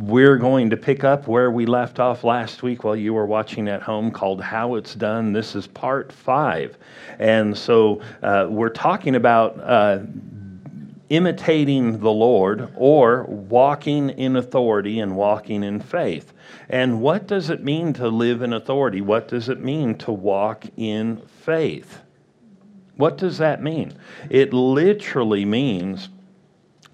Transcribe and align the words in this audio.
we're 0.00 0.38
going 0.38 0.70
to 0.70 0.78
pick 0.78 1.04
up 1.04 1.28
where 1.28 1.50
we 1.50 1.66
left 1.66 2.00
off 2.00 2.24
last 2.24 2.62
week 2.62 2.84
while 2.84 2.96
you 2.96 3.12
were 3.12 3.26
watching 3.26 3.68
at 3.68 3.82
home 3.82 4.10
called 4.10 4.40
How 4.40 4.76
It's 4.76 4.94
Done. 4.94 5.34
This 5.34 5.54
is 5.54 5.66
part 5.66 6.10
five. 6.10 6.78
And 7.18 7.56
so 7.56 8.00
uh, 8.22 8.46
we're 8.48 8.70
talking 8.70 9.14
about 9.14 9.60
uh, 9.60 9.98
imitating 11.10 12.00
the 12.00 12.10
Lord 12.10 12.72
or 12.76 13.24
walking 13.24 14.08
in 14.10 14.36
authority 14.36 15.00
and 15.00 15.16
walking 15.16 15.62
in 15.62 15.80
faith. 15.80 16.32
And 16.70 17.02
what 17.02 17.26
does 17.26 17.50
it 17.50 17.62
mean 17.62 17.92
to 17.94 18.08
live 18.08 18.40
in 18.40 18.54
authority? 18.54 19.02
What 19.02 19.28
does 19.28 19.50
it 19.50 19.60
mean 19.60 19.98
to 19.98 20.12
walk 20.12 20.64
in 20.78 21.20
faith? 21.26 21.98
What 22.96 23.18
does 23.18 23.36
that 23.36 23.62
mean? 23.62 23.92
It 24.30 24.54
literally 24.54 25.44
means 25.44 26.08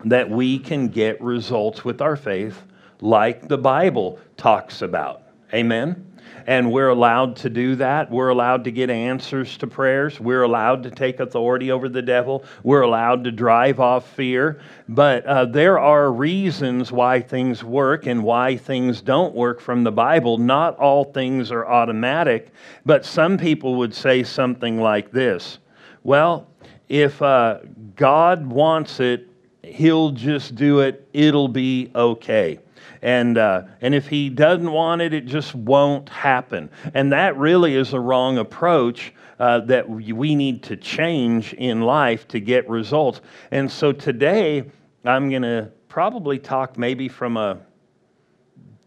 that 0.04 0.28
we 0.28 0.58
can 0.58 0.88
get 0.88 1.22
results 1.22 1.84
with 1.84 2.00
our 2.00 2.16
faith 2.16 2.62
like 3.00 3.48
the 3.48 3.58
Bible 3.58 4.18
talks 4.36 4.82
about. 4.82 5.22
Amen? 5.52 6.06
And 6.46 6.70
we're 6.70 6.90
allowed 6.90 7.34
to 7.36 7.50
do 7.50 7.74
that. 7.76 8.08
We're 8.08 8.28
allowed 8.28 8.62
to 8.64 8.70
get 8.70 8.88
answers 8.88 9.56
to 9.58 9.66
prayers. 9.66 10.20
We're 10.20 10.42
allowed 10.42 10.84
to 10.84 10.90
take 10.90 11.18
authority 11.18 11.72
over 11.72 11.88
the 11.88 12.02
devil. 12.02 12.44
We're 12.62 12.82
allowed 12.82 13.24
to 13.24 13.32
drive 13.32 13.80
off 13.80 14.08
fear. 14.14 14.60
But 14.88 15.26
uh, 15.26 15.46
there 15.46 15.80
are 15.80 16.12
reasons 16.12 16.92
why 16.92 17.20
things 17.20 17.64
work 17.64 18.06
and 18.06 18.22
why 18.22 18.56
things 18.56 19.02
don't 19.02 19.34
work 19.34 19.60
from 19.60 19.82
the 19.82 19.90
Bible. 19.90 20.38
Not 20.38 20.78
all 20.78 21.04
things 21.04 21.50
are 21.50 21.66
automatic, 21.66 22.52
but 22.84 23.04
some 23.04 23.38
people 23.38 23.74
would 23.76 23.94
say 23.94 24.22
something 24.22 24.80
like 24.80 25.10
this 25.10 25.58
Well, 26.04 26.46
if 26.88 27.20
uh, 27.20 27.58
God 27.96 28.46
wants 28.46 29.00
it, 29.00 29.25
He'll 29.66 30.12
just 30.12 30.54
do 30.54 30.80
it, 30.80 31.08
it'll 31.12 31.48
be 31.48 31.90
okay. 31.94 32.60
And, 33.02 33.36
uh, 33.36 33.62
and 33.80 33.94
if 33.94 34.08
he 34.08 34.28
doesn't 34.30 34.70
want 34.70 35.02
it, 35.02 35.12
it 35.12 35.26
just 35.26 35.54
won't 35.54 36.08
happen. 36.08 36.70
And 36.94 37.12
that 37.12 37.36
really 37.36 37.74
is 37.74 37.92
a 37.92 38.00
wrong 38.00 38.38
approach 38.38 39.12
uh, 39.38 39.60
that 39.60 39.88
we 39.88 40.34
need 40.34 40.62
to 40.64 40.76
change 40.76 41.52
in 41.54 41.82
life 41.82 42.26
to 42.28 42.40
get 42.40 42.68
results. 42.68 43.20
And 43.50 43.70
so 43.70 43.92
today, 43.92 44.64
I'm 45.04 45.28
going 45.28 45.42
to 45.42 45.70
probably 45.88 46.38
talk 46.38 46.78
maybe 46.78 47.08
from 47.08 47.36
a 47.36 47.58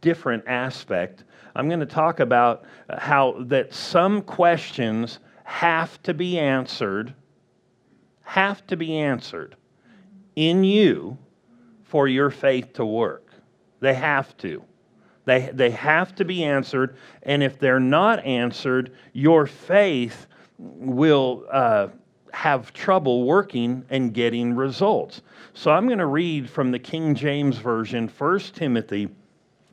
different 0.01 0.43
aspect. 0.47 1.23
I'm 1.55 1.67
going 1.67 1.79
to 1.81 1.85
talk 1.85 2.19
about 2.19 2.63
how 2.97 3.35
that 3.47 3.73
some 3.73 4.21
questions 4.21 5.19
have 5.43 6.01
to 6.03 6.13
be 6.13 6.39
answered, 6.39 7.13
have 8.23 8.65
to 8.67 8.77
be 8.77 8.97
answered 8.97 9.55
in 10.39 10.63
you 10.63 11.17
for 11.83 12.07
your 12.07 12.29
faith 12.29 12.71
to 12.71 12.85
work. 12.85 13.29
They 13.81 13.93
have 13.93 14.37
to. 14.37 14.63
They, 15.25 15.49
they 15.53 15.69
have 15.71 16.15
to 16.15 16.23
be 16.23 16.45
answered. 16.45 16.95
And 17.23 17.43
if 17.43 17.59
they're 17.59 17.81
not 17.81 18.23
answered, 18.25 18.93
your 19.11 19.45
faith 19.45 20.27
will 20.57 21.45
uh, 21.51 21.89
have 22.31 22.71
trouble 22.71 23.25
working 23.25 23.83
and 23.89 24.13
getting 24.13 24.55
results. 24.55 25.21
So 25.53 25.71
I'm 25.71 25.87
going 25.87 25.99
to 25.99 26.05
read 26.05 26.49
from 26.49 26.71
the 26.71 26.79
King 26.79 27.15
James 27.15 27.57
Version, 27.57 28.07
1 28.07 28.39
Timothy, 28.53 29.09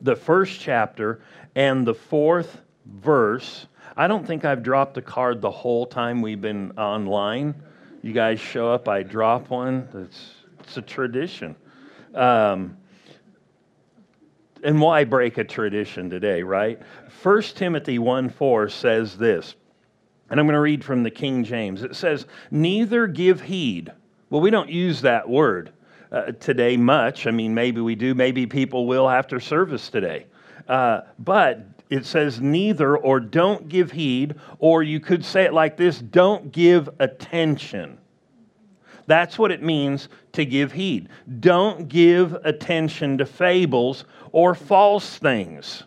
the 0.01 0.17
first 0.17 0.59
chapter, 0.59 1.21
and 1.55 1.87
the 1.87 1.93
fourth 1.93 2.59
verse. 2.85 3.67
I 3.95 4.07
don't 4.07 4.27
think 4.27 4.43
I've 4.43 4.63
dropped 4.63 4.97
a 4.97 5.01
card 5.01 5.39
the 5.41 5.49
whole 5.49 5.85
time 5.85 6.21
we've 6.21 6.41
been 6.41 6.77
online. 6.77 7.55
You 8.01 8.11
guys 8.11 8.41
show 8.41 8.69
up, 8.71 8.89
I 8.89 9.03
drop 9.03 9.49
one. 9.49 9.87
It's, 9.93 10.33
it's 10.67 10.75
a 10.75 10.81
tradition. 10.81 11.55
Um, 12.13 12.77
and 14.63 14.81
why 14.81 15.05
break 15.05 15.37
a 15.37 15.45
tradition 15.45 16.09
today, 16.09 16.43
right? 16.43 16.81
1 17.23 17.41
Timothy 17.41 17.99
1 17.99 18.29
4 18.29 18.67
says 18.67 19.17
this, 19.17 19.55
and 20.29 20.39
I'm 20.39 20.45
going 20.45 20.55
to 20.55 20.59
read 20.59 20.83
from 20.83 21.03
the 21.03 21.11
King 21.11 21.45
James. 21.45 21.83
It 21.83 21.95
says, 21.95 22.25
Neither 22.51 23.07
give 23.07 23.39
heed. 23.41 23.93
Well, 24.29 24.41
we 24.41 24.49
don't 24.49 24.69
use 24.69 25.01
that 25.01 25.29
word 25.29 25.71
uh, 26.11 26.33
today 26.33 26.75
much. 26.75 27.27
I 27.27 27.31
mean, 27.31 27.53
maybe 27.53 27.79
we 27.79 27.95
do, 27.95 28.13
maybe 28.13 28.45
people 28.45 28.87
will 28.87 29.09
after 29.09 29.39
service 29.39 29.89
today. 29.89 30.25
Uh, 30.67 31.01
but 31.17 31.65
it 31.89 32.05
says 32.05 32.41
neither 32.41 32.97
or 32.97 33.21
don't 33.21 33.69
give 33.69 33.93
heed, 33.93 34.35
or 34.59 34.83
you 34.83 34.99
could 34.99 35.23
say 35.23 35.45
it 35.45 35.53
like 35.53 35.77
this 35.77 35.99
don't 35.99 36.51
give 36.51 36.89
attention. 36.99 37.99
That's 39.07 39.39
what 39.39 39.51
it 39.51 39.63
means 39.63 40.09
to 40.33 40.45
give 40.45 40.71
heed. 40.71 41.09
Don't 41.39 41.87
give 41.87 42.33
attention 42.43 43.17
to 43.17 43.25
fables 43.25 44.05
or 44.31 44.53
false 44.53 45.17
things 45.17 45.83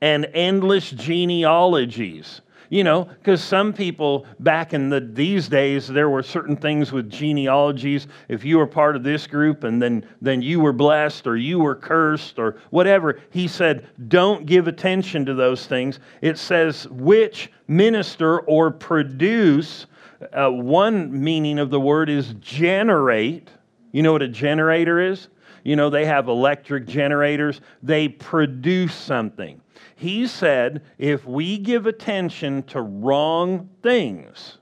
and 0.00 0.26
endless 0.32 0.90
genealogies. 0.90 2.40
You 2.68 2.82
know, 2.82 3.04
because 3.04 3.44
some 3.44 3.72
people 3.72 4.26
back 4.40 4.74
in 4.74 4.88
the, 4.88 4.98
these 4.98 5.48
days, 5.48 5.86
there 5.86 6.10
were 6.10 6.24
certain 6.24 6.56
things 6.56 6.90
with 6.90 7.08
genealogies. 7.08 8.08
If 8.28 8.44
you 8.44 8.58
were 8.58 8.66
part 8.66 8.96
of 8.96 9.04
this 9.04 9.28
group 9.28 9.62
and 9.62 9.80
then, 9.80 10.04
then 10.20 10.42
you 10.42 10.58
were 10.58 10.72
blessed 10.72 11.28
or 11.28 11.36
you 11.36 11.60
were 11.60 11.76
cursed 11.76 12.40
or 12.40 12.56
whatever, 12.70 13.20
he 13.30 13.46
said, 13.46 13.86
don't 14.08 14.46
give 14.46 14.66
attention 14.66 15.24
to 15.26 15.34
those 15.34 15.66
things. 15.66 16.00
It 16.22 16.38
says, 16.38 16.88
which 16.88 17.52
minister 17.68 18.40
or 18.40 18.72
produce 18.72 19.86
uh, 20.32 20.50
one 20.50 21.22
meaning 21.22 21.58
of 21.58 21.70
the 21.70 21.80
word 21.80 22.08
is 22.08 22.34
generate. 22.40 23.50
You 23.92 24.02
know 24.02 24.12
what 24.12 24.22
a 24.22 24.28
generator 24.28 25.00
is? 25.00 25.28
You 25.64 25.74
know, 25.76 25.90
they 25.90 26.04
have 26.04 26.28
electric 26.28 26.86
generators, 26.86 27.60
they 27.82 28.08
produce 28.08 28.94
something. 28.94 29.60
He 29.96 30.26
said 30.26 30.82
if 30.98 31.24
we 31.24 31.58
give 31.58 31.86
attention 31.86 32.62
to 32.64 32.82
wrong 32.82 33.68
things, 33.82 34.58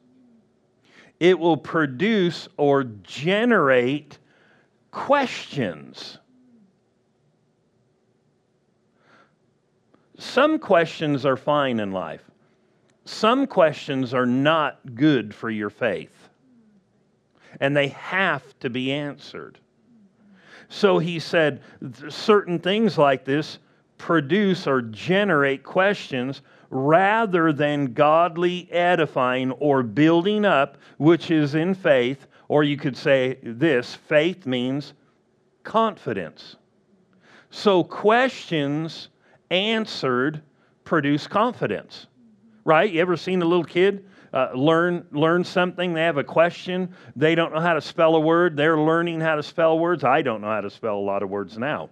it 1.20 1.38
will 1.38 1.56
produce 1.56 2.48
or 2.56 2.84
generate 2.84 4.18
questions. 4.90 6.18
Some 10.18 10.58
questions 10.58 11.26
are 11.26 11.36
fine 11.36 11.80
in 11.80 11.92
life 11.92 12.22
some 13.04 13.46
questions 13.46 14.14
are 14.14 14.26
not 14.26 14.94
good 14.94 15.34
for 15.34 15.50
your 15.50 15.70
faith, 15.70 16.28
and 17.60 17.76
they 17.76 17.88
have 17.88 18.58
to 18.60 18.70
be 18.70 18.92
answered. 18.92 19.58
So 20.68 20.98
he 20.98 21.18
said 21.18 21.60
certain 22.08 22.58
things 22.58 22.96
like 22.96 23.24
this 23.24 23.58
produce 23.98 24.66
or 24.66 24.82
generate 24.82 25.62
questions 25.62 26.42
rather 26.70 27.52
than 27.52 27.92
godly 27.92 28.68
edifying 28.72 29.52
or 29.52 29.82
building 29.82 30.44
up, 30.44 30.78
which 30.96 31.30
is 31.30 31.54
in 31.54 31.74
faith, 31.74 32.26
or 32.48 32.64
you 32.64 32.76
could 32.76 32.96
say 32.96 33.38
this 33.42 33.94
faith 33.94 34.46
means 34.46 34.94
confidence. 35.62 36.56
So 37.50 37.84
questions 37.84 39.08
answered 39.50 40.42
produce 40.84 41.26
confidence 41.26 42.06
right? 42.64 42.90
You 42.90 43.00
ever 43.00 43.16
seen 43.16 43.42
a 43.42 43.44
little 43.44 43.64
kid 43.64 44.06
uh, 44.32 44.50
learn 44.54 45.06
learn 45.12 45.44
something? 45.44 45.94
They 45.94 46.02
have 46.02 46.16
a 46.16 46.24
question. 46.24 46.94
They 47.14 47.34
don't 47.34 47.52
know 47.52 47.60
how 47.60 47.74
to 47.74 47.80
spell 47.80 48.16
a 48.16 48.20
word. 48.20 48.56
They're 48.56 48.78
learning 48.78 49.20
how 49.20 49.36
to 49.36 49.42
spell 49.42 49.78
words. 49.78 50.04
I 50.04 50.22
don't 50.22 50.40
know 50.40 50.48
how 50.48 50.60
to 50.60 50.70
spell 50.70 50.96
a 50.96 51.00
lot 51.00 51.22
of 51.22 51.30
words 51.30 51.58
now. 51.58 51.90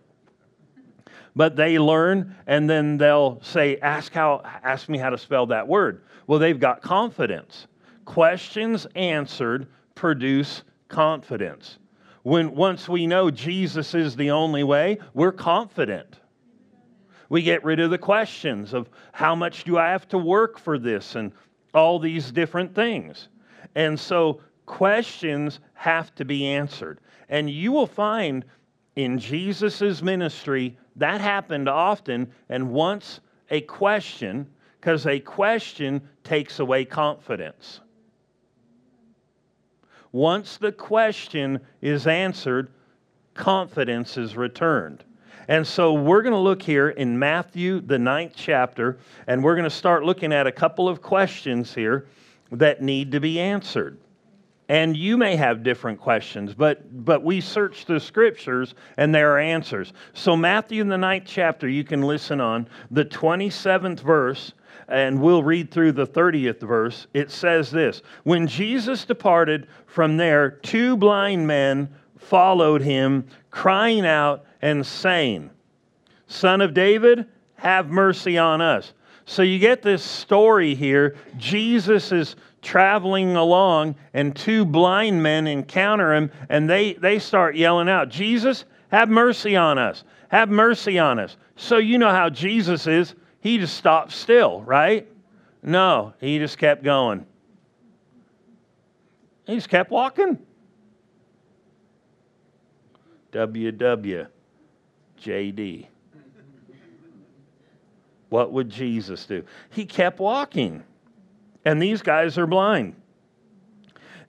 But 1.34 1.56
they 1.56 1.78
learn, 1.78 2.34
and 2.46 2.68
then 2.68 2.98
they'll 2.98 3.40
say, 3.42 3.78
"Ask 3.78 4.12
how. 4.12 4.42
Ask 4.44 4.88
me 4.88 4.98
how 4.98 5.10
to 5.10 5.18
spell 5.18 5.46
that 5.46 5.66
word." 5.66 6.02
Well, 6.26 6.38
they've 6.38 6.58
got 6.58 6.82
confidence. 6.82 7.66
Questions 8.04 8.86
answered 8.94 9.68
produce 9.94 10.62
confidence. 10.88 11.78
When 12.22 12.54
once 12.54 12.88
we 12.88 13.06
know 13.06 13.30
Jesus 13.30 13.94
is 13.94 14.14
the 14.16 14.30
only 14.30 14.62
way, 14.62 14.98
we're 15.14 15.32
confident. 15.32 16.18
We 17.32 17.40
get 17.40 17.64
rid 17.64 17.80
of 17.80 17.88
the 17.88 17.96
questions 17.96 18.74
of 18.74 18.90
how 19.12 19.34
much 19.34 19.64
do 19.64 19.78
I 19.78 19.88
have 19.88 20.06
to 20.08 20.18
work 20.18 20.58
for 20.58 20.78
this 20.78 21.14
and 21.14 21.32
all 21.72 21.98
these 21.98 22.30
different 22.30 22.74
things. 22.74 23.28
And 23.74 23.98
so 23.98 24.42
questions 24.66 25.58
have 25.72 26.14
to 26.16 26.26
be 26.26 26.46
answered. 26.46 27.00
And 27.30 27.48
you 27.48 27.72
will 27.72 27.86
find 27.86 28.44
in 28.96 29.18
Jesus' 29.18 30.02
ministry 30.02 30.76
that 30.96 31.22
happened 31.22 31.70
often. 31.70 32.30
And 32.50 32.70
once 32.70 33.20
a 33.48 33.62
question, 33.62 34.46
because 34.78 35.06
a 35.06 35.18
question 35.18 36.02
takes 36.24 36.58
away 36.58 36.84
confidence. 36.84 37.80
Once 40.12 40.58
the 40.58 40.72
question 40.72 41.60
is 41.80 42.06
answered, 42.06 42.68
confidence 43.32 44.18
is 44.18 44.36
returned. 44.36 45.02
And 45.48 45.66
so 45.66 45.92
we're 45.92 46.22
going 46.22 46.34
to 46.34 46.38
look 46.38 46.62
here 46.62 46.90
in 46.90 47.18
Matthew, 47.18 47.80
the 47.80 47.98
ninth 47.98 48.34
chapter, 48.36 48.98
and 49.26 49.42
we're 49.42 49.54
going 49.54 49.64
to 49.64 49.70
start 49.70 50.04
looking 50.04 50.32
at 50.32 50.46
a 50.46 50.52
couple 50.52 50.88
of 50.88 51.02
questions 51.02 51.74
here 51.74 52.06
that 52.52 52.82
need 52.82 53.12
to 53.12 53.20
be 53.20 53.40
answered. 53.40 53.98
And 54.68 54.96
you 54.96 55.18
may 55.18 55.36
have 55.36 55.62
different 55.62 56.00
questions, 56.00 56.54
but, 56.54 57.04
but 57.04 57.22
we 57.22 57.40
search 57.40 57.84
the 57.84 57.98
scriptures 57.98 58.74
and 58.96 59.14
there 59.14 59.34
are 59.34 59.38
answers. 59.38 59.92
So, 60.14 60.36
Matthew 60.36 60.80
in 60.80 60.88
the 60.88 60.96
ninth 60.96 61.24
chapter, 61.26 61.68
you 61.68 61.84
can 61.84 62.02
listen 62.02 62.40
on 62.40 62.68
the 62.90 63.04
27th 63.04 64.00
verse, 64.00 64.52
and 64.88 65.20
we'll 65.20 65.42
read 65.42 65.70
through 65.70 65.92
the 65.92 66.06
30th 66.06 66.60
verse. 66.60 67.06
It 67.12 67.30
says 67.30 67.70
this 67.70 68.02
When 68.22 68.46
Jesus 68.46 69.04
departed 69.04 69.66
from 69.86 70.16
there, 70.16 70.50
two 70.50 70.96
blind 70.96 71.46
men 71.46 71.88
followed 72.16 72.80
him, 72.80 73.26
crying 73.50 74.06
out 74.06 74.46
and 74.62 74.86
saying, 74.86 75.50
Son 76.26 76.60
of 76.60 76.72
David, 76.72 77.26
have 77.56 77.90
mercy 77.90 78.38
on 78.38 78.60
us. 78.60 78.94
So 79.24 79.42
you 79.42 79.58
get 79.58 79.82
this 79.82 80.02
story 80.02 80.74
here. 80.74 81.16
Jesus 81.36 82.12
is 82.12 82.36
traveling 82.62 83.36
along, 83.36 83.96
and 84.14 84.34
two 84.34 84.64
blind 84.64 85.22
men 85.22 85.46
encounter 85.46 86.14
him, 86.14 86.30
and 86.48 86.70
they, 86.70 86.94
they 86.94 87.18
start 87.18 87.56
yelling 87.56 87.88
out, 87.88 88.08
Jesus, 88.08 88.64
have 88.90 89.08
mercy 89.08 89.56
on 89.56 89.78
us. 89.78 90.04
Have 90.28 90.48
mercy 90.48 90.98
on 90.98 91.18
us. 91.18 91.36
So 91.56 91.76
you 91.78 91.98
know 91.98 92.10
how 92.10 92.30
Jesus 92.30 92.86
is. 92.86 93.14
He 93.40 93.58
just 93.58 93.76
stopped 93.76 94.12
still, 94.12 94.62
right? 94.62 95.06
No, 95.62 96.14
he 96.20 96.38
just 96.38 96.58
kept 96.58 96.82
going. 96.82 97.26
He 99.46 99.56
just 99.56 99.68
kept 99.68 99.90
walking. 99.90 100.38
WWJD. 105.22 105.86
What 108.28 108.52
would 108.52 108.70
Jesus 108.70 109.26
do? 109.26 109.44
He 109.70 109.84
kept 109.84 110.18
walking. 110.18 110.82
And 111.64 111.80
these 111.80 112.02
guys 112.02 112.38
are 112.38 112.46
blind. 112.46 112.96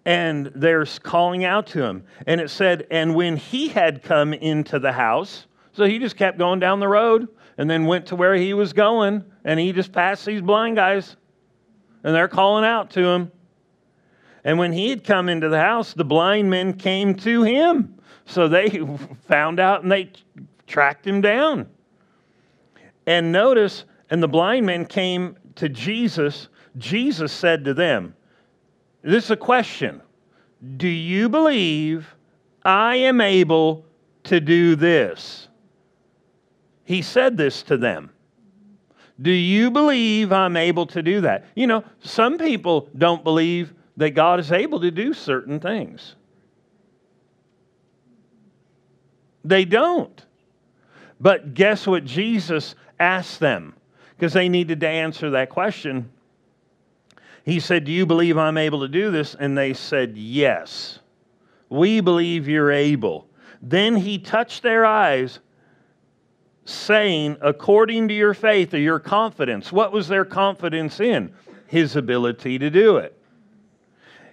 And 0.05 0.51
they're 0.53 0.85
calling 0.85 1.45
out 1.45 1.67
to 1.67 1.81
him. 1.81 2.03
And 2.27 2.41
it 2.41 2.49
said, 2.49 2.85
and 2.91 3.15
when 3.15 3.37
he 3.37 3.69
had 3.69 4.03
come 4.03 4.33
into 4.33 4.77
the 4.77 4.91
house, 4.91 5.47
so 5.71 5.85
he 5.85 5.99
just 5.99 6.17
kept 6.17 6.37
going 6.37 6.59
down 6.59 6.79
the 6.79 6.87
road 6.87 7.27
and 7.57 7.69
then 7.69 7.85
went 7.85 8.07
to 8.07 8.15
where 8.15 8.35
he 8.35 8.53
was 8.53 8.73
going, 8.73 9.23
and 9.45 9.59
he 9.59 9.71
just 9.71 9.91
passed 9.91 10.25
these 10.25 10.41
blind 10.41 10.75
guys. 10.75 11.15
And 12.03 12.13
they're 12.13 12.27
calling 12.27 12.65
out 12.65 12.91
to 12.91 13.05
him. 13.05 13.31
And 14.43 14.59
when 14.59 14.73
he 14.73 14.89
had 14.89 15.03
come 15.03 15.29
into 15.29 15.47
the 15.47 15.59
house, 15.59 15.93
the 15.93 16.03
blind 16.03 16.49
men 16.49 16.73
came 16.73 17.15
to 17.15 17.43
him. 17.43 17.95
So 18.25 18.47
they 18.47 18.81
found 19.27 19.59
out 19.59 19.83
and 19.83 19.91
they 19.91 20.11
tracked 20.67 21.05
him 21.05 21.21
down. 21.21 21.67
And 23.05 23.31
notice, 23.31 23.85
and 24.09 24.21
the 24.21 24.27
blind 24.27 24.65
men 24.65 24.85
came 24.85 25.37
to 25.55 25.69
Jesus. 25.69 26.49
Jesus 26.77 27.31
said 27.31 27.65
to 27.65 27.73
them, 27.73 28.15
This 29.01 29.25
is 29.25 29.31
a 29.31 29.37
question. 29.37 30.01
Do 30.77 30.87
you 30.87 31.27
believe 31.27 32.15
I 32.63 32.95
am 32.95 33.19
able 33.19 33.85
to 34.25 34.39
do 34.39 34.75
this? 34.75 35.49
He 36.85 37.01
said 37.01 37.37
this 37.37 37.63
to 37.63 37.77
them. 37.77 38.09
Do 39.21 39.31
you 39.31 39.69
believe 39.69 40.31
I'm 40.31 40.57
able 40.57 40.85
to 40.87 41.03
do 41.03 41.21
that? 41.21 41.45
You 41.55 41.67
know, 41.67 41.83
some 42.01 42.37
people 42.37 42.89
don't 42.97 43.23
believe 43.23 43.73
that 43.97 44.11
God 44.11 44.39
is 44.39 44.51
able 44.51 44.79
to 44.79 44.91
do 44.91 45.13
certain 45.13 45.59
things. 45.59 46.15
They 49.45 49.65
don't. 49.65 50.25
But 51.23 51.53
guess 51.53 51.87
what 51.87 52.03
Jesus 52.03 52.75
asked 52.99 53.39
them? 53.39 53.75
Because 54.15 54.33
they 54.33 54.49
needed 54.49 54.81
to 54.81 54.87
answer 54.89 55.29
that 55.31 55.49
question. 55.49 56.11
He 57.45 57.61
said, 57.61 57.85
Do 57.85 57.93
you 57.93 58.05
believe 58.05 58.37
I'm 58.37 58.57
able 58.57 58.81
to 58.81 58.89
do 58.89 59.09
this? 59.09 59.33
And 59.33 59.57
they 59.57 59.73
said, 59.73 60.17
Yes. 60.17 60.99
We 61.69 62.01
believe 62.01 62.49
you're 62.49 62.71
able. 62.71 63.29
Then 63.61 63.95
he 63.95 64.19
touched 64.19 64.63
their 64.63 64.85
eyes, 64.85 65.39
saying, 66.65 67.37
According 67.41 68.09
to 68.09 68.13
your 68.13 68.33
faith 68.33 68.73
or 68.73 68.79
your 68.79 68.99
confidence. 68.99 69.71
What 69.71 69.93
was 69.93 70.09
their 70.09 70.25
confidence 70.25 70.99
in? 70.99 71.33
His 71.67 71.95
ability 71.95 72.59
to 72.59 72.69
do 72.69 72.97
it 72.97 73.17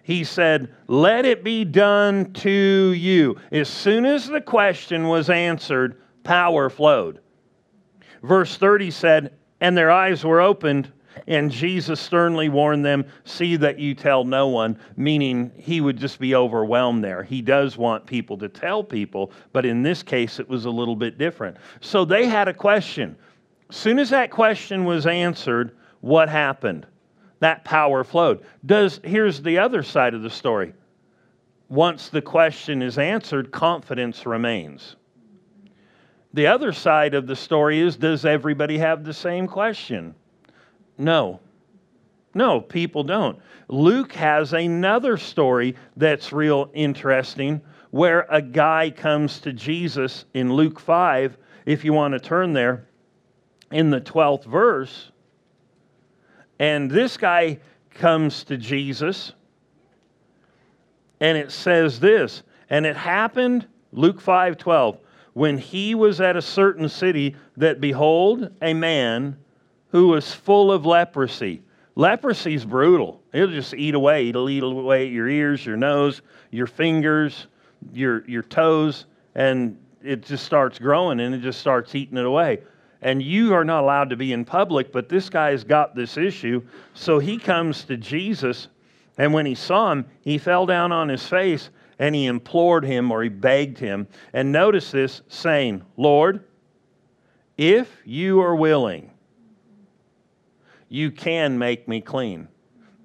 he 0.03 0.25
said, 0.25 0.75
Let 0.89 1.25
it 1.25 1.45
be 1.45 1.65
done 1.65 2.33
to 2.33 2.51
you. 2.51 3.37
As 3.53 3.69
soon 3.69 4.05
as 4.05 4.27
the 4.27 4.41
question 4.41 5.07
was 5.07 5.31
answered, 5.31 6.01
power 6.25 6.71
flowed. 6.71 7.21
Verse 8.23 8.57
30 8.57 8.91
said, 8.91 9.33
And 9.61 9.77
their 9.77 9.91
eyes 9.91 10.25
were 10.25 10.41
opened, 10.41 10.93
and 11.27 11.51
Jesus 11.51 12.01
sternly 12.01 12.49
warned 12.49 12.85
them, 12.85 13.05
See 13.25 13.57
that 13.57 13.79
you 13.79 13.95
tell 13.95 14.25
no 14.25 14.49
one, 14.49 14.79
meaning 14.97 15.53
he 15.57 15.81
would 15.81 15.97
just 15.97 16.19
be 16.19 16.35
overwhelmed 16.35 17.03
there. 17.03 17.23
He 17.23 17.43
does 17.43 17.77
want 17.77 18.07
people 18.07 18.37
to 18.39 18.49
tell 18.49 18.85
people, 18.85 19.33
but 19.53 19.67
in 19.67 19.83
this 19.83 20.03
case, 20.03 20.39
it 20.39 20.49
was 20.49 20.65
a 20.65 20.71
little 20.71 20.97
bit 20.97 21.19
different. 21.19 21.57
So 21.81 22.05
they 22.05 22.27
had 22.27 22.49
a 22.49 22.55
question. 22.55 23.17
Soon 23.71 23.99
as 23.99 24.11
that 24.11 24.31
question 24.31 24.85
was 24.85 25.07
answered, 25.07 25.77
what 26.01 26.29
happened? 26.29 26.87
that 27.41 27.65
power 27.65 28.05
flowed. 28.05 28.45
Does 28.65 29.01
here's 29.03 29.43
the 29.43 29.59
other 29.59 29.83
side 29.83 30.15
of 30.15 30.23
the 30.23 30.31
story. 30.31 30.75
Once 31.69 32.09
the 32.09 32.23
question 32.23 32.83
is 32.83 32.99
answered, 32.99 33.51
confidence 33.51 34.27
remains. 34.27 34.97
The 36.33 36.47
other 36.47 36.73
side 36.73 37.15
of 37.15 37.27
the 37.27 37.37
story 37.37 37.81
is 37.81 37.97
does 37.97 38.25
everybody 38.25 38.79
have 38.79 39.05
the 39.05 39.15
same 39.15 39.49
question? 39.49 40.15
No. 40.97 41.41
No, 42.35 42.61
people 42.61 43.03
don't. 43.03 43.39
Luke 43.69 44.13
has 44.13 44.53
another 44.53 45.17
story 45.17 45.75
that's 45.97 46.33
real 46.33 46.71
interesting 46.75 47.61
where 47.91 48.27
a 48.31 48.41
guy 48.41 48.91
comes 48.91 49.41
to 49.41 49.53
Jesus 49.53 50.25
in 50.33 50.53
Luke 50.53 50.79
5, 50.79 51.37
if 51.67 51.85
you 51.85 51.93
want 51.93 52.13
to 52.15 52.21
turn 52.21 52.53
there, 52.53 52.87
in 53.73 53.91
the 53.91 54.01
12th 54.01 54.45
verse. 54.45 55.11
And 56.61 56.91
this 56.91 57.17
guy 57.17 57.59
comes 57.91 58.45
to 58.45 58.57
Jesus, 58.57 59.33
and 61.21 61.37
it 61.37 61.51
says 61.51 61.99
this, 61.99 62.43
and 62.69 62.87
it 62.87 62.97
happened, 62.97 63.67
Luke 63.93 64.21
5 64.21 64.57
12, 64.57 64.99
when 65.33 65.59
he 65.59 65.95
was 65.95 66.21
at 66.21 66.37
a 66.37 66.43
certain 66.43 66.89
city, 66.89 67.37
that 67.57 67.81
behold, 67.81 68.51
a 68.63 68.75
man 68.75 69.37
who 69.89 70.09
was 70.09 70.33
full 70.33 70.73
of 70.73 70.87
leprosy. 70.87 71.63
Leprosy 71.97 72.55
is 72.55 72.65
brutal. 72.65 73.23
It'll 73.33 73.49
just 73.49 73.75
eat 73.75 73.95
away. 73.95 74.29
It'll 74.29 74.49
eat 74.49 74.63
away 74.63 75.07
at 75.07 75.13
your 75.13 75.29
ears, 75.29 75.65
your 75.65 75.77
nose, 75.77 76.23
your 76.51 76.67
fingers, 76.67 77.47
your, 77.93 78.25
your 78.29 78.43
toes, 78.43 79.07
and 79.35 79.77
it 80.03 80.23
just 80.23 80.45
starts 80.45 80.79
growing 80.79 81.21
and 81.21 81.35
it 81.35 81.43
just 81.43 81.61
starts 81.61 81.95
eating 81.95 82.17
it 82.17 82.25
away 82.25 82.61
and 83.03 83.23
you 83.23 83.55
are 83.55 83.65
not 83.65 83.83
allowed 83.83 84.11
to 84.11 84.17
be 84.17 84.33
in 84.33 84.45
public, 84.45 84.93
but 84.93 85.09
this 85.09 85.31
guy's 85.31 85.65
got 85.65 85.95
this 85.95 86.17
issue. 86.17 86.63
So 86.95 87.19
he 87.19 87.39
comes 87.39 87.85
to 87.85 87.97
Jesus, 87.97 88.69
and 89.19 89.33
when 89.33 89.47
he 89.47 89.55
saw 89.55 89.93
him, 89.93 90.07
he 90.23 90.39
fell 90.39 90.67
down 90.67 90.93
on 90.93 91.09
his 91.09 91.27
face 91.27 91.71
and 92.01 92.15
he 92.15 92.25
implored 92.27 92.83
him 92.83 93.13
or 93.13 93.23
he 93.23 93.29
begged 93.29 93.79
him. 93.79 94.09
And 94.33 94.51
notice 94.51 94.91
this 94.91 95.21
saying, 95.29 95.85
Lord, 95.99 96.43
if 97.59 98.01
you 98.07 98.41
are 98.41 98.57
willing, 98.57 99.11
you 100.89 101.11
can 101.11 101.59
make 101.59 101.87
me 101.87 102.01
clean. 102.01 102.49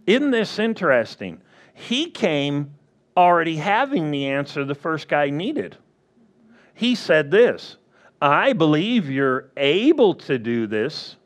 Isn't 0.07 0.31
this 0.31 0.57
interesting? 0.59 1.41
He 1.73 2.09
came 2.09 2.73
already 3.17 3.57
having 3.57 4.11
the 4.11 4.27
answer 4.27 4.63
the 4.63 4.73
first 4.73 5.09
guy 5.09 5.29
needed. 5.29 5.77
He 6.73 6.95
said 6.95 7.29
this 7.29 7.75
I 8.21 8.53
believe 8.53 9.09
you're 9.09 9.49
able 9.57 10.15
to 10.15 10.39
do 10.39 10.67
this. 10.67 11.17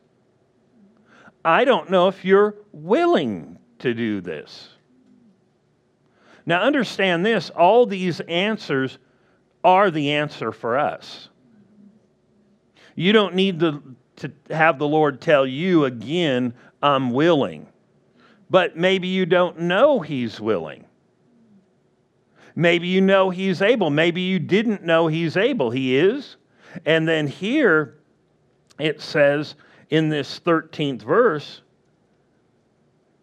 I 1.45 1.65
don't 1.65 1.91
know 1.91 2.07
if 2.07 2.25
you're 2.25 2.55
willing 2.71 3.59
to 3.77 3.93
do 3.93 4.21
this. 4.21 4.69
Now, 6.49 6.63
understand 6.63 7.23
this 7.23 7.51
all 7.51 7.85
these 7.85 8.21
answers 8.21 8.97
are 9.63 9.91
the 9.91 10.13
answer 10.13 10.51
for 10.51 10.79
us. 10.79 11.29
You 12.95 13.13
don't 13.13 13.35
need 13.35 13.59
to, 13.59 13.83
to 14.15 14.31
have 14.49 14.79
the 14.79 14.87
Lord 14.87 15.21
tell 15.21 15.45
you 15.45 15.85
again, 15.85 16.55
I'm 16.81 17.11
willing. 17.11 17.67
But 18.49 18.75
maybe 18.75 19.09
you 19.09 19.27
don't 19.27 19.59
know 19.59 19.99
He's 19.99 20.41
willing. 20.41 20.85
Maybe 22.55 22.87
you 22.87 23.01
know 23.01 23.29
He's 23.29 23.61
able. 23.61 23.91
Maybe 23.91 24.21
you 24.21 24.39
didn't 24.39 24.83
know 24.83 25.05
He's 25.05 25.37
able. 25.37 25.69
He 25.69 25.97
is. 25.97 26.37
And 26.83 27.07
then 27.07 27.27
here 27.27 27.99
it 28.79 29.01
says 29.01 29.53
in 29.91 30.09
this 30.09 30.39
13th 30.39 31.03
verse, 31.03 31.61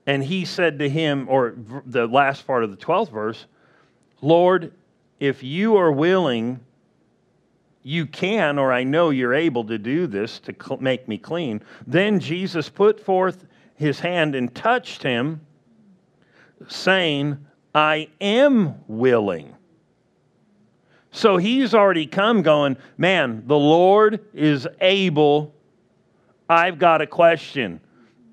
and 0.06 0.22
he 0.22 0.44
said 0.44 0.78
to 0.78 0.88
him, 0.88 1.26
or 1.28 1.56
the 1.84 2.06
last 2.06 2.46
part 2.46 2.62
of 2.62 2.70
the 2.70 2.76
12th 2.76 3.10
verse, 3.10 3.46
Lord, 4.22 4.72
if 5.18 5.42
you 5.42 5.76
are 5.76 5.90
willing, 5.90 6.60
you 7.82 8.06
can, 8.06 8.58
or 8.58 8.72
I 8.72 8.84
know 8.84 9.10
you're 9.10 9.34
able 9.34 9.64
to 9.64 9.78
do 9.78 10.06
this 10.06 10.38
to 10.40 10.54
cl- 10.54 10.80
make 10.80 11.08
me 11.08 11.18
clean. 11.18 11.62
Then 11.86 12.20
Jesus 12.20 12.68
put 12.68 13.00
forth 13.00 13.44
his 13.74 14.00
hand 14.00 14.34
and 14.34 14.54
touched 14.54 15.02
him, 15.02 15.40
saying, 16.68 17.44
I 17.74 18.08
am 18.20 18.76
willing. 18.86 19.54
So 21.10 21.36
he's 21.36 21.74
already 21.74 22.06
come 22.06 22.42
going, 22.42 22.76
man, 22.96 23.42
the 23.46 23.58
Lord 23.58 24.20
is 24.34 24.68
able. 24.80 25.54
I've 26.48 26.78
got 26.78 27.02
a 27.02 27.06
question. 27.06 27.80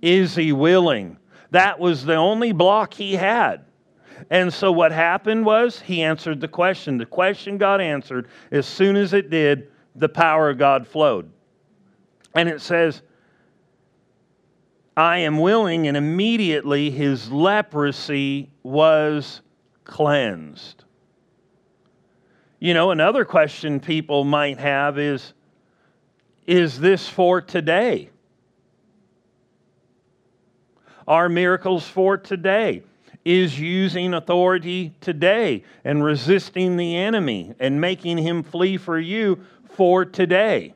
Is 0.01 0.35
he 0.35 0.51
willing? 0.51 1.17
That 1.53 1.79
was 1.79 2.03
the 2.03 2.15
only 2.15 2.51
block 2.51 2.95
he 2.95 3.13
had. 3.13 3.65
And 4.31 4.51
so 4.51 4.71
what 4.71 4.91
happened 4.91 5.45
was 5.45 5.79
he 5.79 6.01
answered 6.01 6.41
the 6.41 6.47
question. 6.47 6.97
The 6.97 7.05
question 7.05 7.59
got 7.59 7.79
answered. 7.79 8.27
As 8.51 8.65
soon 8.65 8.95
as 8.95 9.13
it 9.13 9.29
did, 9.29 9.67
the 9.95 10.09
power 10.09 10.49
of 10.49 10.57
God 10.57 10.87
flowed. 10.87 11.29
And 12.33 12.49
it 12.49 12.59
says, 12.59 13.03
I 14.97 15.19
am 15.19 15.37
willing, 15.37 15.87
and 15.87 15.95
immediately 15.95 16.89
his 16.89 17.31
leprosy 17.31 18.49
was 18.63 19.41
cleansed. 19.83 20.85
You 22.59 22.73
know, 22.73 22.89
another 22.89 23.25
question 23.25 23.79
people 23.79 24.23
might 24.23 24.57
have 24.57 24.97
is 24.97 25.33
Is 26.47 26.79
this 26.79 27.07
for 27.07 27.41
today? 27.41 28.09
Are 31.07 31.29
miracles 31.29 31.87
for 31.87 32.17
today? 32.17 32.83
Is 33.25 33.57
using 33.59 34.13
authority 34.13 34.93
today 34.99 35.63
and 35.85 36.03
resisting 36.03 36.75
the 36.75 36.97
enemy 36.97 37.53
and 37.59 37.79
making 37.79 38.17
him 38.17 38.43
flee 38.43 38.77
for 38.77 38.99
you 38.99 39.39
for 39.69 40.03
today? 40.03 40.73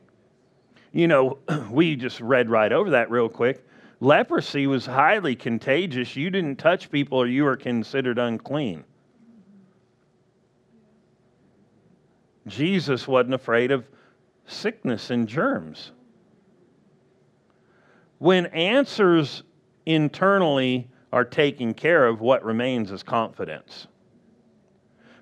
You 0.94 1.08
know, 1.08 1.40
we 1.70 1.96
just 1.96 2.22
read 2.22 2.50
right 2.50 2.72
over 2.72 2.92
that 2.92 3.12
real 3.12 3.30
quick. 3.30 3.66
Leprosy 4.00 4.68
was 4.68 4.86
highly 4.86 5.36
contagious. 5.36 6.16
You 6.16 6.30
didn't 6.30 6.58
touch 6.58 6.92
people 6.92 7.18
or 7.18 7.28
you 7.28 7.44
were 7.44 7.58
considered 7.58 8.18
unclean. 8.18 8.84
Jesus 12.48 13.08
wasn't 13.08 13.34
afraid 13.34 13.72
of 13.72 13.86
sickness 14.46 15.10
and 15.10 15.28
germs. 15.28 15.92
When 18.20 18.46
answers 18.48 19.44
internally 19.88 20.90
are 21.14 21.24
taken 21.24 21.74
care 21.74 22.06
of, 22.06 22.20
what 22.20 22.44
remains 22.44 22.92
is 22.92 23.02
confidence. 23.02 23.88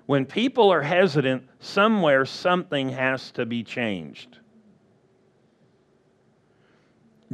When 0.06 0.26
people 0.26 0.72
are 0.72 0.82
hesitant, 0.82 1.44
somewhere 1.60 2.26
something 2.26 2.88
has 2.88 3.30
to 3.32 3.46
be 3.46 3.62
changed. 3.62 4.38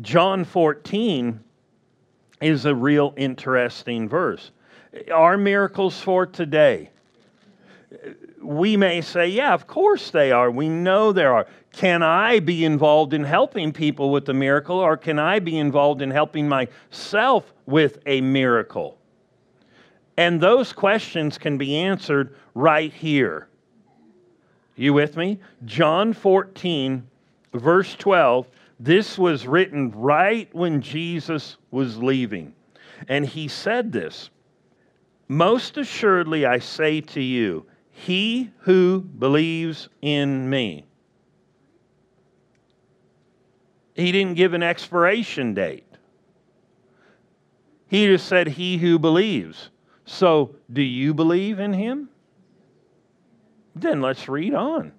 John 0.00 0.44
14 0.44 1.40
is 2.40 2.66
a 2.66 2.74
real 2.74 3.14
interesting 3.16 4.08
verse. 4.08 4.52
Are 5.12 5.38
miracles 5.38 5.98
for 6.00 6.26
today? 6.26 6.90
We 8.42 8.76
may 8.76 9.00
say, 9.00 9.28
yeah, 9.28 9.54
of 9.54 9.66
course 9.66 10.10
they 10.10 10.32
are. 10.32 10.50
We 10.50 10.68
know 10.68 11.12
there 11.12 11.32
are. 11.32 11.46
Can 11.72 12.02
I 12.02 12.40
be 12.40 12.64
involved 12.64 13.14
in 13.14 13.24
helping 13.24 13.72
people 13.72 14.10
with 14.10 14.26
the 14.26 14.34
miracle, 14.34 14.78
or 14.78 14.96
can 14.96 15.18
I 15.18 15.38
be 15.38 15.58
involved 15.58 16.02
in 16.02 16.10
helping 16.10 16.48
myself 16.48 17.52
with 17.66 17.98
a 18.06 18.20
miracle? 18.20 18.98
And 20.16 20.40
those 20.40 20.72
questions 20.72 21.38
can 21.38 21.56
be 21.56 21.76
answered 21.76 22.36
right 22.54 22.92
here. 22.92 23.48
You 24.76 24.92
with 24.92 25.16
me? 25.16 25.38
John 25.64 26.12
14, 26.12 27.06
verse 27.54 27.94
12 27.94 28.48
this 28.82 29.16
was 29.16 29.46
written 29.46 29.92
right 29.92 30.52
when 30.52 30.82
Jesus 30.82 31.56
was 31.70 31.98
leaving. 31.98 32.52
And 33.06 33.24
he 33.24 33.46
said 33.46 33.92
this 33.92 34.30
Most 35.28 35.76
assuredly, 35.76 36.46
I 36.46 36.58
say 36.58 37.00
to 37.00 37.22
you, 37.22 37.64
he 37.92 38.50
who 38.60 39.00
believes 39.00 39.88
in 40.00 40.48
me. 40.48 40.84
He 43.94 44.10
didn't 44.10 44.34
give 44.34 44.54
an 44.54 44.62
expiration 44.62 45.54
date. 45.54 45.86
He 47.86 48.06
just 48.06 48.26
said, 48.26 48.48
He 48.48 48.78
who 48.78 48.98
believes. 48.98 49.68
So, 50.06 50.56
do 50.72 50.82
you 50.82 51.14
believe 51.14 51.60
in 51.60 51.74
him? 51.74 52.08
Then 53.76 54.00
let's 54.00 54.28
read 54.28 54.54
on. 54.54 54.92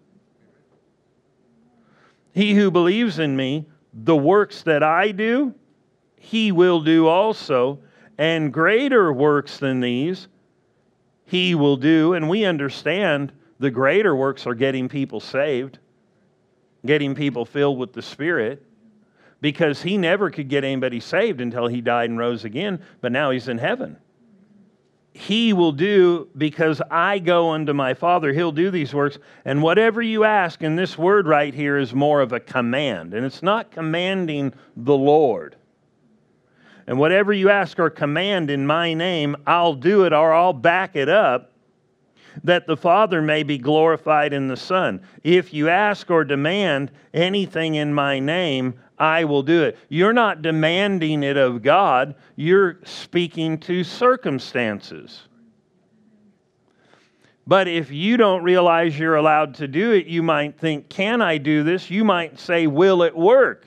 He 2.34 2.54
who 2.54 2.72
believes 2.72 3.20
in 3.20 3.36
me 3.36 3.68
the 3.94 4.16
works 4.16 4.64
that 4.64 4.82
I 4.82 5.12
do, 5.12 5.54
he 6.16 6.52
will 6.52 6.82
do 6.82 7.08
also, 7.08 7.80
and 8.18 8.54
greater 8.54 9.12
works 9.12 9.58
than 9.58 9.80
these 9.80 10.28
he 11.34 11.56
will 11.56 11.78
do. 11.78 12.14
And 12.14 12.30
we 12.30 12.46
understand 12.46 13.32
the 13.58 13.72
greater 13.72 14.16
works 14.16 14.46
are 14.46 14.54
getting 14.54 14.88
people 14.88 15.20
saved, 15.20 15.80
getting 16.86 17.16
people 17.16 17.44
filled 17.44 17.80
with 17.80 17.92
the 17.92 18.04
Spirit, 18.04 18.64
because 19.42 19.82
he 19.82 19.98
never 19.98 20.30
could 20.30 20.48
get 20.48 20.64
anybody 20.64 21.00
saved 21.00 21.42
until 21.42 21.66
he 21.66 21.82
died 21.82 22.12
and 22.12 22.20
rose 22.20 22.46
again, 22.46 22.80
but 23.02 23.12
now 23.12 23.32
he's 23.32 23.48
in 23.48 23.58
heaven 23.58 23.98
he 25.14 25.54
will 25.54 25.72
do 25.72 26.28
because 26.38 26.82
I 26.90 27.20
go 27.20 27.52
unto 27.52 27.74
my 27.74 27.94
Father. 27.94 28.34
He'll 28.34 28.52
do 28.52 28.72
these 28.72 28.94
works. 28.94 29.20
And 29.46 29.62
whatever 29.62 30.02
you 30.02 30.24
ask, 30.24 30.64
and 30.64 30.78
this 30.78 30.98
word 30.98 31.28
right 31.28 31.54
here 31.54 31.78
is 31.78 31.94
more 31.94 32.22
of 32.22 32.34
a 32.34 32.40
command, 32.40 33.14
and 33.14 33.26
it's 33.26 33.44
not 33.44 33.72
commanding 33.72 34.54
the 34.76 34.98
Lord. 34.98 35.56
And 36.88 37.00
whatever 37.00 37.32
you 37.32 37.50
ask 37.50 37.80
or 37.80 37.90
command 37.90 38.50
in 38.50 38.68
my 38.68 38.94
name, 38.94 39.36
I'll 39.48 39.74
do 39.74 40.06
it 40.06 40.14
or 40.14 40.34
I'll 40.34 40.54
back 40.54 40.96
it 40.96 41.10
up 41.10 41.52
that 42.44 42.68
the 42.68 42.78
Father 42.78 43.22
may 43.22 43.44
be 43.44 43.58
glorified 43.58 44.34
in 44.34 44.48
the 44.48 44.58
Son. 44.58 45.02
If 45.24 45.54
you 45.54 45.70
ask 45.70 46.10
or 46.10 46.24
demand 46.24 46.92
anything 47.14 47.76
in 47.76 47.94
my 47.94 48.20
name, 48.20 48.74
I 48.98 49.24
will 49.26 49.44
do 49.44 49.64
it. 49.64 49.78
You're 49.90 50.14
not 50.14 50.42
demanding 50.42 51.24
it 51.24 51.38
of 51.38 51.62
God, 51.62 52.16
you're 52.36 52.80
speaking 52.84 53.58
to 53.60 53.84
circumstances. 53.84 55.24
But 57.46 57.68
if 57.68 57.92
you 57.92 58.16
don't 58.16 58.44
realize 58.44 58.98
you're 58.98 59.16
allowed 59.16 59.56
to 59.56 59.68
do 59.68 59.92
it, 59.92 60.06
you 60.06 60.24
might 60.24 60.58
think, 60.58 60.88
Can 60.88 61.22
I 61.22 61.38
do 61.38 61.64
this? 61.64 61.90
You 61.90 62.06
might 62.06 62.40
say, 62.40 62.68
Will 62.68 63.04
it 63.04 63.16
work? 63.16 63.66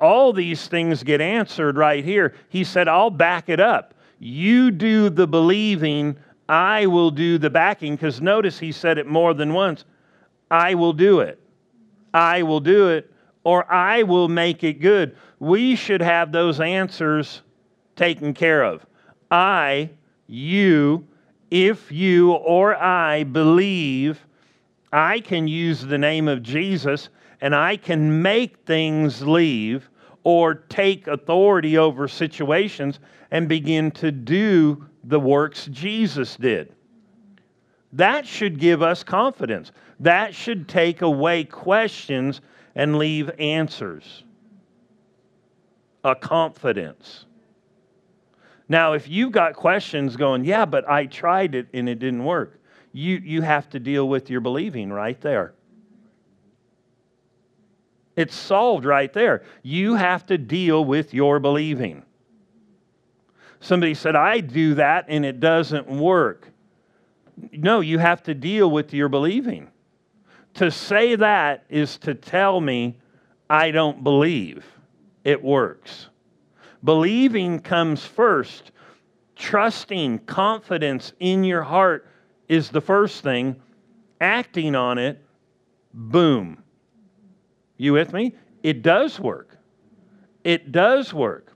All 0.00 0.32
these 0.32 0.66
things 0.68 1.02
get 1.02 1.20
answered 1.20 1.76
right 1.76 2.04
here. 2.04 2.34
He 2.48 2.64
said, 2.64 2.88
I'll 2.88 3.10
back 3.10 3.48
it 3.48 3.60
up. 3.60 3.94
You 4.18 4.70
do 4.70 5.10
the 5.10 5.26
believing, 5.26 6.16
I 6.48 6.86
will 6.86 7.10
do 7.10 7.38
the 7.38 7.50
backing. 7.50 7.96
Because 7.96 8.20
notice 8.20 8.58
he 8.58 8.72
said 8.72 8.98
it 8.98 9.06
more 9.06 9.34
than 9.34 9.52
once 9.52 9.84
I 10.50 10.74
will 10.74 10.92
do 10.92 11.20
it. 11.20 11.40
I 12.14 12.42
will 12.42 12.60
do 12.60 12.88
it, 12.88 13.12
or 13.44 13.70
I 13.70 14.02
will 14.02 14.28
make 14.28 14.64
it 14.64 14.80
good. 14.80 15.16
We 15.38 15.76
should 15.76 16.00
have 16.00 16.32
those 16.32 16.60
answers 16.60 17.42
taken 17.94 18.32
care 18.32 18.62
of. 18.62 18.86
I, 19.30 19.90
you, 20.26 21.06
if 21.50 21.92
you 21.92 22.32
or 22.32 22.74
I 22.76 23.24
believe, 23.24 24.24
I 24.92 25.20
can 25.20 25.46
use 25.46 25.82
the 25.82 25.98
name 25.98 26.28
of 26.28 26.42
Jesus 26.42 27.08
and 27.40 27.54
I 27.54 27.76
can 27.76 28.22
make 28.22 28.58
things 28.66 29.22
leave 29.22 29.88
or 30.24 30.54
take 30.54 31.06
authority 31.06 31.78
over 31.78 32.08
situations 32.08 32.98
and 33.30 33.48
begin 33.48 33.90
to 33.92 34.10
do 34.10 34.84
the 35.04 35.20
works 35.20 35.68
Jesus 35.70 36.36
did. 36.36 36.74
That 37.92 38.26
should 38.26 38.58
give 38.58 38.82
us 38.82 39.02
confidence. 39.02 39.72
That 40.00 40.34
should 40.34 40.68
take 40.68 41.02
away 41.02 41.44
questions 41.44 42.40
and 42.74 42.98
leave 42.98 43.30
answers. 43.38 44.24
A 46.04 46.14
confidence. 46.14 47.24
Now, 48.68 48.94
if 48.94 49.08
you've 49.08 49.32
got 49.32 49.54
questions 49.54 50.16
going, 50.16 50.44
yeah, 50.44 50.64
but 50.64 50.88
I 50.88 51.06
tried 51.06 51.54
it 51.54 51.68
and 51.72 51.88
it 51.88 51.98
didn't 51.98 52.24
work, 52.24 52.60
you, 52.92 53.16
you 53.18 53.42
have 53.42 53.70
to 53.70 53.78
deal 53.78 54.08
with 54.08 54.28
your 54.28 54.40
believing 54.40 54.92
right 54.92 55.20
there. 55.20 55.54
It's 58.16 58.34
solved 58.34 58.86
right 58.86 59.12
there. 59.12 59.44
You 59.62 59.94
have 59.94 60.26
to 60.26 60.38
deal 60.38 60.84
with 60.84 61.12
your 61.12 61.38
believing. 61.38 62.02
Somebody 63.60 63.94
said, 63.94 64.16
I 64.16 64.40
do 64.40 64.74
that 64.74 65.06
and 65.08 65.24
it 65.24 65.38
doesn't 65.38 65.86
work. 65.86 66.48
No, 67.52 67.80
you 67.80 67.98
have 67.98 68.22
to 68.24 68.34
deal 68.34 68.70
with 68.70 68.94
your 68.94 69.08
believing. 69.08 69.68
To 70.54 70.70
say 70.70 71.16
that 71.16 71.64
is 71.68 71.98
to 71.98 72.14
tell 72.14 72.60
me 72.60 72.96
I 73.50 73.70
don't 73.70 74.02
believe 74.02 74.64
it 75.24 75.42
works. 75.42 76.08
Believing 76.84 77.58
comes 77.58 78.04
first. 78.04 78.72
Trusting, 79.34 80.20
confidence 80.20 81.12
in 81.20 81.44
your 81.44 81.62
heart 81.62 82.06
is 82.48 82.70
the 82.70 82.80
first 82.80 83.22
thing. 83.22 83.56
Acting 84.20 84.74
on 84.74 84.96
it, 84.96 85.22
boom. 85.92 86.62
You 87.76 87.92
with 87.92 88.12
me? 88.12 88.34
It 88.62 88.82
does 88.82 89.20
work. 89.20 89.56
It 90.44 90.72
does 90.72 91.12
work. 91.12 91.52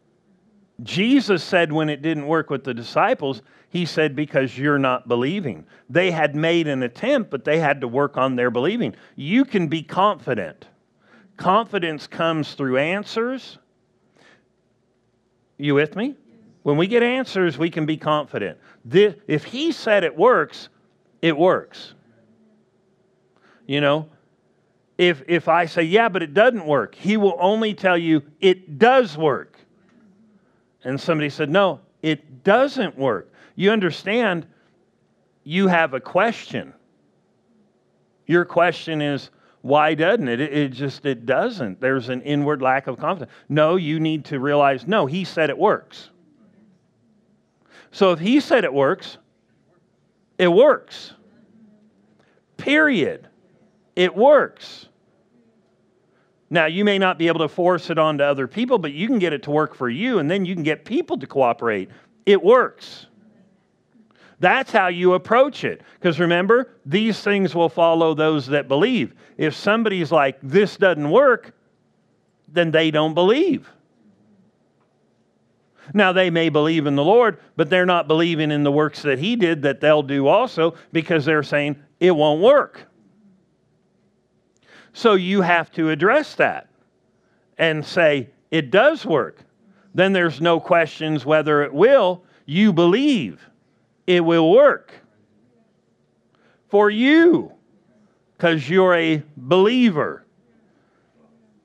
Jesus 0.82 1.44
said 1.44 1.72
when 1.72 1.88
it 1.88 2.02
didn't 2.02 2.26
work 2.26 2.50
with 2.50 2.64
the 2.64 2.74
disciples, 2.74 3.42
He 3.68 3.84
said, 3.84 4.16
Because 4.16 4.56
you're 4.56 4.78
not 4.78 5.08
believing. 5.08 5.64
They 5.88 6.10
had 6.10 6.34
made 6.34 6.66
an 6.66 6.82
attempt, 6.82 7.30
but 7.30 7.44
they 7.44 7.58
had 7.58 7.80
to 7.82 7.88
work 7.88 8.16
on 8.16 8.36
their 8.36 8.50
believing. 8.50 8.94
You 9.16 9.44
can 9.44 9.68
be 9.68 9.82
confident. 9.82 10.66
Confidence 11.36 12.06
comes 12.06 12.54
through 12.54 12.78
answers. 12.78 13.58
You 15.56 15.74
with 15.74 15.96
me? 15.96 16.16
When 16.62 16.76
we 16.76 16.86
get 16.86 17.02
answers, 17.02 17.56
we 17.56 17.70
can 17.70 17.86
be 17.86 17.96
confident. 17.96 18.58
If 18.90 19.44
he 19.44 19.72
said 19.72 20.04
it 20.04 20.16
works, 20.16 20.68
it 21.22 21.36
works. 21.36 21.94
You 23.66 23.80
know, 23.80 24.08
if, 25.00 25.22
if 25.28 25.48
I 25.48 25.64
say, 25.64 25.84
yeah, 25.84 26.10
but 26.10 26.22
it 26.22 26.34
doesn't 26.34 26.66
work, 26.66 26.94
he 26.94 27.16
will 27.16 27.34
only 27.40 27.72
tell 27.72 27.96
you 27.96 28.22
it 28.38 28.78
does 28.78 29.16
work. 29.16 29.56
And 30.84 31.00
somebody 31.00 31.30
said, 31.30 31.48
no, 31.48 31.80
it 32.02 32.44
doesn't 32.44 32.98
work. 32.98 33.32
You 33.54 33.70
understand, 33.70 34.46
you 35.42 35.68
have 35.68 35.94
a 35.94 36.00
question. 36.00 36.74
Your 38.26 38.44
question 38.44 39.00
is, 39.00 39.30
why 39.62 39.94
doesn't 39.94 40.28
it? 40.28 40.38
it? 40.38 40.52
It 40.52 40.68
just 40.72 41.06
it 41.06 41.24
doesn't. 41.24 41.80
There's 41.80 42.10
an 42.10 42.20
inward 42.20 42.60
lack 42.60 42.86
of 42.86 42.98
confidence. 42.98 43.32
No, 43.48 43.76
you 43.76 44.00
need 44.00 44.26
to 44.26 44.38
realize, 44.38 44.86
no, 44.86 45.06
he 45.06 45.24
said 45.24 45.48
it 45.48 45.56
works. 45.56 46.10
So 47.90 48.12
if 48.12 48.18
he 48.18 48.40
said 48.40 48.64
it 48.64 48.74
works, 48.74 49.16
it 50.36 50.48
works. 50.48 51.14
Period. 52.58 53.28
It 53.96 54.14
works. 54.14 54.88
Now, 56.50 56.66
you 56.66 56.84
may 56.84 56.98
not 56.98 57.16
be 57.16 57.28
able 57.28 57.40
to 57.40 57.48
force 57.48 57.90
it 57.90 57.98
onto 57.98 58.24
other 58.24 58.48
people, 58.48 58.78
but 58.78 58.92
you 58.92 59.06
can 59.06 59.20
get 59.20 59.32
it 59.32 59.44
to 59.44 59.52
work 59.52 59.74
for 59.74 59.88
you, 59.88 60.18
and 60.18 60.28
then 60.28 60.44
you 60.44 60.54
can 60.54 60.64
get 60.64 60.84
people 60.84 61.16
to 61.18 61.26
cooperate. 61.26 61.90
It 62.26 62.42
works. 62.42 63.06
That's 64.40 64.72
how 64.72 64.88
you 64.88 65.12
approach 65.14 65.64
it. 65.64 65.82
Because 65.94 66.18
remember, 66.18 66.74
these 66.84 67.20
things 67.20 67.54
will 67.54 67.68
follow 67.68 68.14
those 68.14 68.46
that 68.46 68.66
believe. 68.66 69.14
If 69.36 69.54
somebody's 69.54 70.10
like, 70.10 70.38
this 70.42 70.76
doesn't 70.76 71.10
work, 71.10 71.54
then 72.48 72.72
they 72.72 72.90
don't 72.90 73.14
believe. 73.14 73.70
Now, 75.94 76.12
they 76.12 76.30
may 76.30 76.48
believe 76.48 76.86
in 76.86 76.96
the 76.96 77.04
Lord, 77.04 77.38
but 77.56 77.70
they're 77.70 77.86
not 77.86 78.08
believing 78.08 78.50
in 78.50 78.64
the 78.64 78.72
works 78.72 79.02
that 79.02 79.18
He 79.18 79.36
did 79.36 79.62
that 79.62 79.80
they'll 79.80 80.02
do 80.02 80.26
also 80.26 80.74
because 80.92 81.24
they're 81.24 81.42
saying 81.42 81.80
it 82.00 82.12
won't 82.12 82.40
work. 82.40 82.89
So 84.92 85.14
you 85.14 85.42
have 85.42 85.70
to 85.72 85.90
address 85.90 86.34
that 86.36 86.68
and 87.58 87.84
say, 87.84 88.30
it 88.50 88.70
does 88.70 89.06
work. 89.06 89.44
Then 89.94 90.12
there's 90.12 90.40
no 90.40 90.60
questions 90.60 91.24
whether 91.24 91.62
it 91.62 91.72
will. 91.72 92.24
You 92.46 92.72
believe 92.72 93.48
it 94.06 94.24
will 94.24 94.50
work 94.50 94.92
for 96.68 96.90
you 96.90 97.52
because 98.36 98.68
you're 98.68 98.94
a 98.94 99.22
believer. 99.36 100.24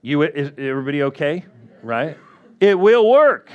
You, 0.02 0.24
is 0.24 0.52
everybody 0.58 1.04
okay? 1.04 1.46
Right? 1.82 2.18
It 2.60 2.78
will 2.78 3.10
work. 3.10 3.50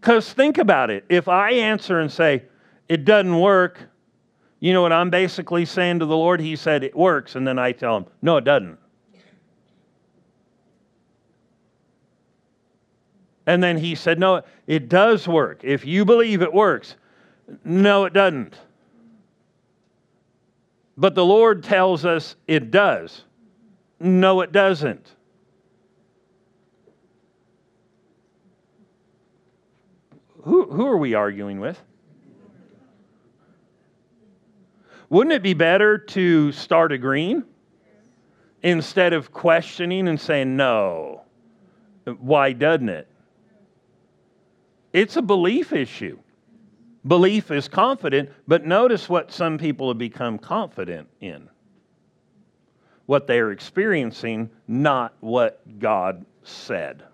Because 0.00 0.32
think 0.32 0.58
about 0.58 0.90
it. 0.90 1.04
If 1.08 1.28
I 1.28 1.52
answer 1.52 2.00
and 2.00 2.12
say, 2.12 2.44
it 2.88 3.04
doesn't 3.04 3.38
work, 3.38 3.78
you 4.60 4.72
know 4.72 4.82
what 4.82 4.92
I'm 4.92 5.10
basically 5.10 5.64
saying 5.64 5.98
to 5.98 6.06
the 6.06 6.16
Lord? 6.16 6.40
He 6.40 6.56
said, 6.56 6.82
it 6.82 6.96
works. 6.96 7.34
And 7.34 7.46
then 7.46 7.58
I 7.58 7.72
tell 7.72 7.96
him, 7.98 8.06
no, 8.22 8.36
it 8.36 8.44
doesn't. 8.44 8.78
And 13.46 13.62
then 13.62 13.78
he 13.78 13.94
said, 13.94 14.18
no, 14.18 14.42
it 14.66 14.88
does 14.88 15.28
work. 15.28 15.60
If 15.62 15.84
you 15.84 16.04
believe 16.04 16.42
it 16.42 16.52
works, 16.52 16.96
no, 17.64 18.04
it 18.04 18.12
doesn't. 18.12 18.58
But 20.96 21.14
the 21.14 21.24
Lord 21.24 21.62
tells 21.62 22.04
us 22.04 22.36
it 22.48 22.70
does. 22.70 23.22
No, 24.00 24.40
it 24.40 24.50
doesn't. 24.50 25.16
who, 30.46 30.64
who 30.70 30.86
are 30.86 30.96
we 30.96 31.14
arguing 31.14 31.58
with? 31.58 31.82
Wouldn't 35.08 35.32
it 35.32 35.42
be 35.42 35.54
better 35.54 35.98
to 35.98 36.52
start 36.52 36.92
agreeing 36.92 37.44
instead 38.62 39.12
of 39.12 39.32
questioning 39.32 40.08
and 40.08 40.20
saying, 40.20 40.56
no? 40.56 41.22
Why 42.18 42.52
doesn't 42.52 42.88
it? 42.88 43.08
It's 44.92 45.16
a 45.16 45.22
belief 45.22 45.72
issue. 45.72 46.18
Belief 47.06 47.50
is 47.50 47.68
confident, 47.68 48.30
but 48.48 48.66
notice 48.66 49.08
what 49.08 49.30
some 49.30 49.58
people 49.58 49.88
have 49.88 49.98
become 49.98 50.38
confident 50.38 51.08
in 51.20 51.48
what 53.06 53.28
they're 53.28 53.52
experiencing, 53.52 54.50
not 54.66 55.14
what 55.20 55.78
God 55.78 56.26
said. 56.42 57.04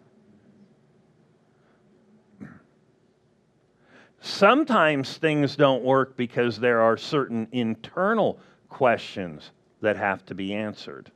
Sometimes 4.24 5.18
things 5.18 5.56
don't 5.56 5.82
work 5.82 6.16
because 6.16 6.60
there 6.60 6.80
are 6.80 6.96
certain 6.96 7.48
internal 7.50 8.38
questions 8.68 9.50
that 9.80 9.96
have 9.96 10.24
to 10.26 10.34
be 10.36 10.54
answered. 10.54 11.10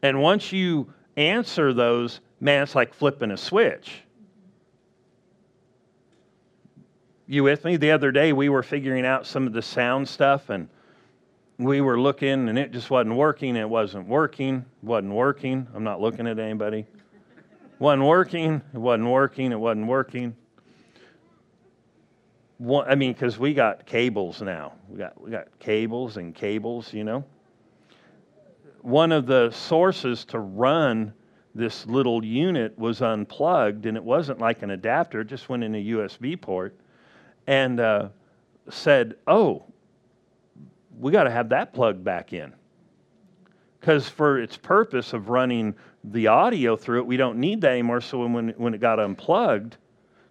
And 0.00 0.22
once 0.22 0.52
you 0.52 0.90
answer 1.18 1.74
those, 1.74 2.20
man, 2.40 2.62
it's 2.62 2.74
like 2.74 2.94
flipping 2.94 3.30
a 3.30 3.36
switch. 3.36 4.00
You 7.26 7.42
with 7.42 7.66
me? 7.66 7.76
The 7.76 7.90
other 7.90 8.10
day 8.10 8.32
we 8.32 8.48
were 8.48 8.62
figuring 8.62 9.04
out 9.04 9.26
some 9.26 9.46
of 9.46 9.52
the 9.52 9.60
sound 9.60 10.08
stuff 10.08 10.48
and 10.48 10.66
we 11.58 11.82
were 11.82 12.00
looking 12.00 12.48
and 12.48 12.58
it 12.58 12.72
just 12.72 12.88
wasn't 12.88 13.16
working. 13.16 13.56
It 13.56 13.68
wasn't 13.68 14.08
working. 14.08 14.64
Wasn't 14.82 15.12
working. 15.12 15.66
I'm 15.74 15.84
not 15.84 16.00
looking 16.00 16.26
at 16.26 16.38
anybody. 16.38 16.86
Wasn't 17.78 18.02
working. 18.02 18.62
It 18.72 18.78
wasn't 18.78 19.10
working. 19.10 19.52
It 19.52 19.60
wasn't 19.60 19.88
working 19.88 20.34
one, 22.58 22.88
I 22.88 22.94
mean, 22.94 23.12
because 23.12 23.38
we 23.38 23.54
got 23.54 23.86
cables 23.86 24.40
now. 24.40 24.72
We 24.88 24.98
got, 24.98 25.20
we 25.20 25.30
got 25.30 25.46
cables 25.58 26.16
and 26.16 26.34
cables, 26.34 26.92
you 26.92 27.04
know. 27.04 27.24
One 28.80 29.12
of 29.12 29.26
the 29.26 29.50
sources 29.50 30.24
to 30.26 30.38
run 30.38 31.12
this 31.54 31.86
little 31.86 32.24
unit 32.24 32.78
was 32.78 33.02
unplugged, 33.02 33.86
and 33.86 33.96
it 33.96 34.04
wasn't 34.04 34.38
like 34.38 34.62
an 34.62 34.70
adapter, 34.70 35.22
it 35.22 35.26
just 35.26 35.48
went 35.48 35.64
in 35.64 35.74
a 35.74 35.84
USB 35.84 36.40
port, 36.40 36.78
and 37.46 37.80
uh, 37.80 38.08
said, 38.70 39.16
Oh, 39.26 39.64
we 40.98 41.12
got 41.12 41.24
to 41.24 41.30
have 41.30 41.50
that 41.50 41.72
plugged 41.72 42.04
back 42.04 42.32
in. 42.32 42.52
Because 43.80 44.08
for 44.08 44.40
its 44.40 44.56
purpose 44.56 45.12
of 45.12 45.28
running 45.28 45.74
the 46.04 46.26
audio 46.26 46.76
through 46.76 47.00
it, 47.00 47.06
we 47.06 47.16
don't 47.16 47.38
need 47.38 47.60
that 47.60 47.72
anymore. 47.72 48.00
So 48.00 48.26
when, 48.26 48.48
when 48.56 48.74
it 48.74 48.80
got 48.80 48.98
unplugged, 48.98 49.76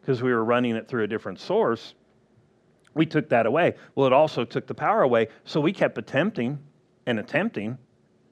because 0.01 0.21
we 0.21 0.31
were 0.31 0.43
running 0.43 0.75
it 0.75 0.87
through 0.87 1.03
a 1.03 1.07
different 1.07 1.39
source, 1.39 1.93
we 2.95 3.05
took 3.05 3.29
that 3.29 3.45
away. 3.45 3.75
Well, 3.93 4.07
it 4.07 4.13
also 4.13 4.43
took 4.43 4.65
the 4.65 4.73
power 4.73 5.03
away. 5.03 5.27
So 5.43 5.61
we 5.61 5.71
kept 5.71 5.97
attempting 5.97 6.57
and 7.05 7.19
attempting 7.19 7.77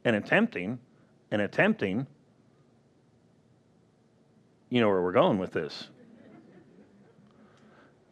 and 0.05 0.15
attempting 0.15 0.79
and 1.29 1.41
attempting. 1.41 2.07
You 4.69 4.81
know 4.81 4.89
where 4.89 5.01
we're 5.01 5.11
going 5.11 5.37
with 5.37 5.51
this. 5.51 5.89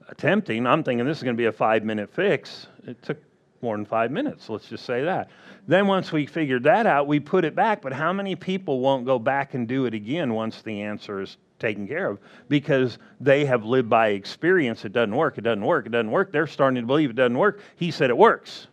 Attempting, 0.10 0.68
I'm 0.68 0.84
thinking 0.84 1.06
this 1.06 1.18
is 1.18 1.24
going 1.24 1.36
to 1.36 1.42
be 1.42 1.46
a 1.46 1.52
five 1.54 1.84
minute 1.84 2.14
fix. 2.14 2.68
It 2.86 3.02
took 3.02 3.18
more 3.62 3.76
than 3.76 3.86
five 3.86 4.12
minutes, 4.12 4.50
let's 4.50 4.68
just 4.68 4.86
say 4.86 5.04
that. 5.04 5.30
Then 5.68 5.88
once 5.88 6.12
we 6.12 6.26
figured 6.26 6.64
that 6.64 6.86
out, 6.86 7.08
we 7.08 7.20
put 7.20 7.46
it 7.46 7.56
back. 7.56 7.82
But 7.82 7.94
how 7.94 8.12
many 8.12 8.36
people 8.36 8.80
won't 8.80 9.06
go 9.06 9.20
back 9.20 9.54
and 9.54 9.68
do 9.68 9.86
it 9.86 9.94
again 9.94 10.34
once 10.34 10.62
the 10.62 10.82
answer 10.82 11.22
is 11.22 11.38
taken 11.62 11.88
care 11.88 12.10
of 12.10 12.20
because 12.50 12.98
they 13.22 13.46
have 13.46 13.64
lived 13.64 13.90
by 13.90 14.10
experience. 14.10 14.84
It 14.84 14.92
doesn't 14.92 15.16
work, 15.16 15.38
it 15.38 15.42
doesn't 15.42 15.64
work, 15.64 15.86
it 15.86 15.92
doesn't 15.92 16.12
work. 16.12 16.32
They're 16.32 16.48
starting 16.48 16.82
to 16.82 16.88
believe 16.88 17.12
it 17.12 17.16
doesn't 17.16 17.38
work. 17.38 17.62
He 17.78 17.92
said 17.92 18.10
it 18.10 18.18
works. 18.18 18.68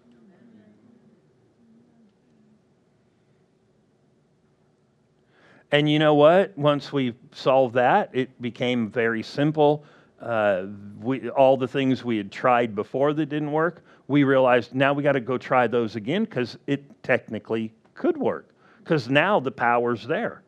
And 5.71 5.89
you 5.89 5.99
know 5.99 6.15
what? 6.15 6.57
Once 6.57 6.93
we 6.95 7.15
solved 7.33 7.75
that, 7.75 8.09
it 8.15 8.41
became 8.41 8.91
very 8.91 9.23
simple. 9.23 9.85
Uh, 10.21 10.67
we, 11.01 11.31
all 11.31 11.57
the 11.57 11.69
things 11.69 12.05
we 12.05 12.17
had 12.17 12.33
tried 12.33 12.75
before 12.75 13.13
that 13.13 13.27
didn't 13.27 13.53
work, 13.53 13.85
we 14.09 14.25
realized 14.25 14.75
now 14.75 14.93
we 14.93 15.03
got 15.03 15.13
to 15.13 15.21
go 15.21 15.39
try 15.39 15.67
those 15.67 15.95
again 15.95 16.25
because 16.25 16.59
it 16.67 17.03
technically 17.03 17.73
could 17.95 18.17
work 18.17 18.49
because 18.83 19.09
now 19.09 19.39
the 19.39 19.51
power's 19.51 20.07
there. 20.07 20.43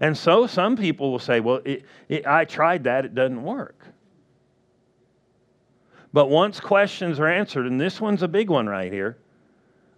And 0.00 0.16
so 0.16 0.46
some 0.46 0.76
people 0.76 1.10
will 1.10 1.18
say, 1.18 1.40
well, 1.40 1.60
it, 1.64 1.84
it, 2.08 2.26
I 2.26 2.46
tried 2.46 2.84
that, 2.84 3.04
it 3.04 3.14
doesn't 3.14 3.42
work. 3.42 3.84
But 6.12 6.30
once 6.30 6.58
questions 6.58 7.20
are 7.20 7.26
answered, 7.26 7.66
and 7.66 7.80
this 7.80 8.00
one's 8.00 8.22
a 8.22 8.28
big 8.28 8.48
one 8.48 8.66
right 8.66 8.92
here, 8.92 9.18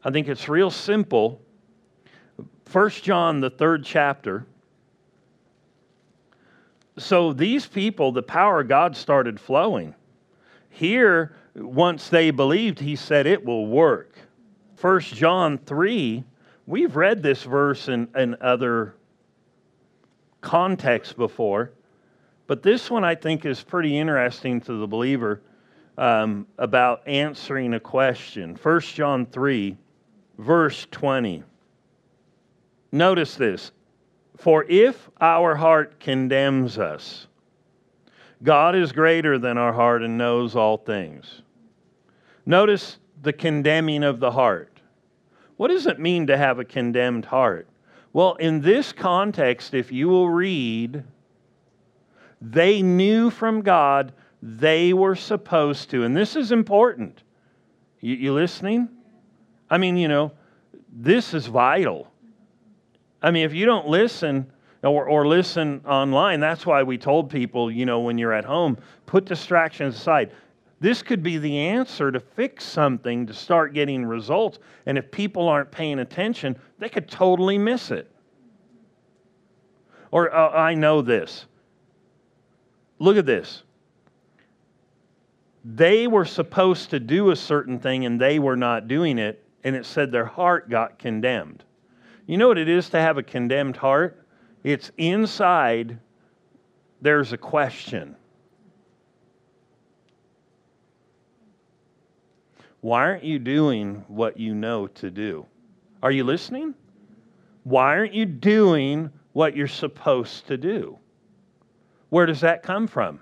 I 0.05 0.11
think 0.11 0.29
it's 0.29 0.49
real 0.49 0.71
simple. 0.71 1.41
First 2.65 3.05
John, 3.05 3.41
the 3.41 3.51
third 3.51 3.85
chapter, 3.85 4.47
so 6.99 7.33
these 7.33 7.67
people, 7.67 8.13
the 8.13 8.23
power 8.23 8.61
of 8.61 8.69
God 8.69 8.97
started 8.97 9.41
flowing. 9.41 9.95
Here, 10.69 11.35
once 11.55 12.09
they 12.09 12.31
believed, 12.31 12.81
he 12.81 12.97
said 12.97 13.27
it 13.27 13.45
will 13.45 13.67
work. 13.67 14.17
1 14.81 15.01
John 15.01 15.59
3, 15.59 16.25
we've 16.67 16.97
read 16.97 17.23
this 17.23 17.45
verse 17.45 17.89
in, 17.89 18.09
in 18.17 18.37
other 18.41 18.95
contexts 20.41 21.15
before, 21.15 21.73
but 22.47 22.63
this 22.63 22.91
one 22.91 23.05
I 23.05 23.15
think 23.15 23.47
is 23.47 23.63
pretty 23.63 23.97
interesting 23.97 24.61
to 24.63 24.75
the 24.75 24.87
believer 24.87 25.41
um, 25.97 26.47
about 26.59 27.07
answering 27.07 27.75
a 27.75 27.81
question. 27.81 28.59
1 28.61 28.81
John 28.81 29.27
3, 29.27 29.77
verse 30.39 30.87
20. 30.91 31.43
Notice 32.91 33.37
this 33.37 33.73
For 34.43 34.65
if 34.69 35.09
our 35.21 35.55
heart 35.55 36.01
condemns 36.01 36.77
us, 36.77 37.29
God 38.43 38.75
is 38.75 38.91
greater 38.91 39.39
than 39.39 39.57
our 39.57 39.73
heart 39.73 40.03
and 40.03 40.19
knows 40.19 40.57
all 40.57 40.79
things. 40.79 41.43
Notice 42.45 42.99
the 43.23 43.33
condemning 43.33 44.03
of 44.03 44.19
the 44.19 44.33
heart. 44.33 44.81
What 45.59 45.69
does 45.69 45.87
it 45.87 46.01
mean 46.01 46.27
to 46.27 46.37
have 46.37 46.59
a 46.59 46.65
condemned 46.65 47.25
heart? 47.25 47.69
Well, 48.13 48.35
in 48.35 48.61
this 48.61 48.93
context, 48.93 49.75
if 49.75 49.93
you 49.93 50.09
will 50.09 50.29
read, 50.29 51.05
they 52.41 52.83
knew 52.83 53.31
from 53.31 53.63
God 53.63 54.13
they 54.43 54.93
were 54.93 55.15
supposed 55.15 55.89
to, 55.91 56.03
and 56.03 56.17
this 56.17 56.35
is 56.35 56.51
important. 56.51 57.23
You, 58.01 58.17
you 58.17 58.33
listening? 58.33 58.89
I 59.71 59.79
mean, 59.79 59.97
you 59.97 60.09
know, 60.09 60.33
this 60.93 61.33
is 61.33 61.47
vital. 61.47 62.12
I 63.23 63.31
mean, 63.31 63.45
if 63.45 63.55
you 63.55 63.65
don't 63.67 63.87
listen 63.87 64.51
or, 64.83 65.07
or 65.07 65.27
listen 65.27 65.81
online, 65.87 66.41
that's 66.41 66.67
why 66.67 66.83
we 66.83 66.99
told 66.99 67.31
people, 67.31 67.71
you 67.71 67.87
know, 67.87 68.01
when 68.01 68.19
you're 68.19 68.33
at 68.33 68.45
home, 68.45 68.77
put 69.07 69.25
distractions 69.25 69.97
aside. 69.97 70.33
This 70.81 71.01
could 71.01 71.23
be 71.23 71.39
the 71.39 71.57
answer 71.59 72.11
to 72.11 72.19
fix 72.19 72.65
something 72.65 73.25
to 73.27 73.33
start 73.33 73.73
getting 73.73 74.05
results. 74.05 74.59
And 74.87 74.99
if 74.99 75.13
people 75.13 75.49
aren't 75.49 75.71
paying 75.71 76.01
attention, 76.01 76.57
they 76.81 76.89
could 76.89 77.09
totally 77.09 77.57
miss 77.57 77.93
it. 77.93 78.11
Or 80.11 80.35
uh, 80.35 80.51
I 80.51 80.75
know 80.75 81.01
this. 81.01 81.47
Look 82.99 83.17
at 83.17 83.27
this. 83.27 83.63
They 85.65 86.09
were 86.09 86.25
supposed 86.25 86.91
to 86.91 86.99
do 86.99 87.31
a 87.31 87.37
certain 87.37 87.79
thing 87.79 88.05
and 88.05 88.21
they 88.21 88.41
were 88.41 88.57
not 88.57 88.89
doing 88.89 89.19
it, 89.19 89.45
and 89.63 89.77
it 89.77 89.87
said 89.87 90.11
their 90.11 90.25
heart 90.25 90.69
got 90.69 90.99
condemned. 90.99 91.63
You 92.27 92.39
know 92.39 92.49
what 92.49 92.59
it 92.59 92.69
is 92.69 92.89
to 92.91 93.01
have 93.01 93.19
a 93.19 93.23
condemned 93.23 93.77
heart? 93.77 94.25
It's 94.63 94.91
inside, 94.97 95.99
there's 97.01 97.33
a 97.33 97.37
question. 97.37 98.17
Why 102.81 103.01
aren't 103.01 103.25
you 103.25 103.39
doing 103.39 104.05
what 104.09 104.39
you 104.39 104.55
know 104.55 104.87
to 104.87 105.11
do? 105.11 105.47
Are 106.03 106.11
you 106.11 106.25
listening? 106.25 106.75
Why 107.65 107.97
aren't 107.97 108.15
you 108.15 108.27
doing 108.27 109.11
what 109.33 109.57
you're 109.57 109.69
supposed 109.69 110.47
to 110.49 110.57
do? 110.57 110.99
Where 112.09 112.27
does 112.27 112.41
that 112.41 112.63
come 112.63 112.87
from? 112.87 113.21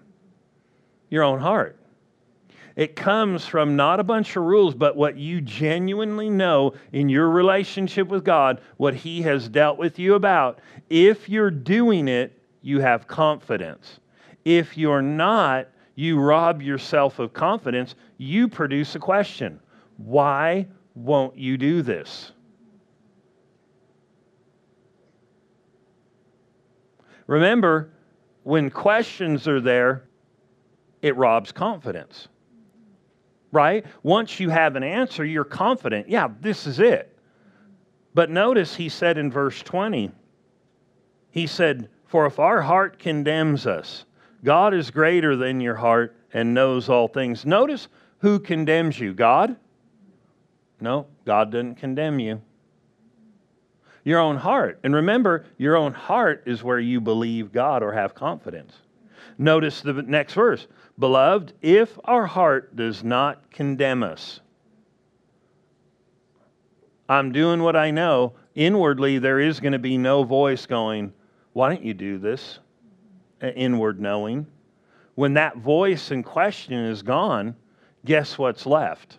Your 1.11 1.23
own 1.23 1.41
heart. 1.41 1.80
It 2.81 2.97
comes 2.97 3.45
from 3.45 3.77
not 3.77 4.01
a 4.01 4.05
bunch 4.05 4.37
of 4.37 4.45
rules, 4.45 4.75
but 4.75 4.97
what 4.97 5.19
you 5.19 5.43
genuinely 5.43 6.31
know 6.31 6.73
in 6.95 7.11
your 7.11 7.29
relationship 7.29 8.09
with 8.09 8.25
God, 8.25 8.59
what 8.79 8.95
He 8.95 9.21
has 9.21 9.51
dealt 9.51 9.77
with 9.77 9.99
you 9.99 10.15
about. 10.15 10.61
If 10.89 11.29
you're 11.29 11.51
doing 11.51 12.09
it, 12.09 12.33
you 12.63 12.81
have 12.81 13.07
confidence. 13.07 14.01
If 14.47 14.79
you're 14.79 15.03
not, 15.03 15.69
you 15.95 16.19
rob 16.19 16.63
yourself 16.63 17.19
of 17.19 17.35
confidence. 17.35 17.97
You 18.17 18.49
produce 18.49 18.95
a 18.95 18.99
question 18.99 19.61
Why 19.99 20.67
won't 20.95 21.37
you 21.37 21.59
do 21.59 21.83
this? 21.83 22.33
Remember, 27.27 27.91
when 28.45 28.71
questions 28.71 29.47
are 29.47 29.61
there, 29.61 30.05
it 31.03 31.15
robs 31.19 31.53
confidence 31.53 32.29
right? 33.53 33.85
Once 34.03 34.41
you 34.41 34.51
have 34.51 34.77
an 34.77 34.83
answer, 34.83 35.25
you're 35.25 35.45
confident, 35.45 36.09
yeah, 36.09 36.29
this 36.41 36.67
is 36.67 36.81
it. 36.81 37.17
But 38.15 38.31
notice 38.31 38.75
he 38.75 38.89
said 38.89 39.19
in 39.19 39.31
verse 39.31 39.63
20, 39.63 40.11
he 41.31 41.47
said, 41.47 41.89
For 42.07 42.27
if 42.27 42.39
our 42.39 42.61
heart 42.61 42.99
condemns 42.99 43.67
us, 43.67 44.05
God 44.45 44.75
is 44.75 44.91
greater 44.91 45.37
than 45.37 45.61
your 45.61 45.77
heart 45.77 46.17
and 46.33 46.55
knows 46.55 46.89
all 46.89 47.09
things. 47.09 47.45
Notice 47.45 47.89
who 48.19 48.39
condemns 48.39 48.99
you 48.99 49.15
God? 49.15 49.57
No, 50.81 51.07
God 51.25 51.53
doesn't 51.53 51.77
condemn 51.77 52.19
you. 52.19 52.41
Your 54.03 54.19
own 54.19 54.37
heart. 54.37 54.81
And 54.83 54.95
remember, 54.95 55.45
your 55.59 55.77
own 55.77 55.93
heart 55.93 56.43
is 56.47 56.63
where 56.63 56.81
you 56.81 57.01
believe 57.01 57.53
God 57.53 57.83
or 57.83 57.93
have 57.93 58.15
confidence. 58.15 58.75
Notice 59.37 59.83
the 59.83 59.93
next 59.93 60.35
verse 60.35 60.67
Beloved, 61.01 61.55
if 61.63 61.99
our 62.05 62.27
heart 62.27 62.77
does 62.77 63.03
not 63.03 63.51
condemn 63.51 64.03
us, 64.03 64.41
I'm 67.09 67.33
doing 67.33 67.63
what 67.63 67.75
I 67.75 67.91
know. 67.91 68.35
Inwardly, 68.55 69.19
there 69.19 69.41
is 69.41 69.61
going 69.61 69.73
to 69.73 69.79
be 69.79 69.97
no 69.97 70.25
voice 70.25 70.67
going, 70.67 71.15
Why 71.55 71.71
don't 71.71 71.83
you 71.83 71.95
do 71.95 72.19
this? 72.19 72.59
Inward 73.41 73.99
knowing. 73.99 74.47
When 75.15 75.35
that 75.35 75.57
voice 75.57 76.11
in 76.11 76.23
question 76.23 76.79
is 76.79 77.03
gone, 77.03 77.57
guess 78.05 78.37
what's 78.37 78.67
left? 78.67 79.19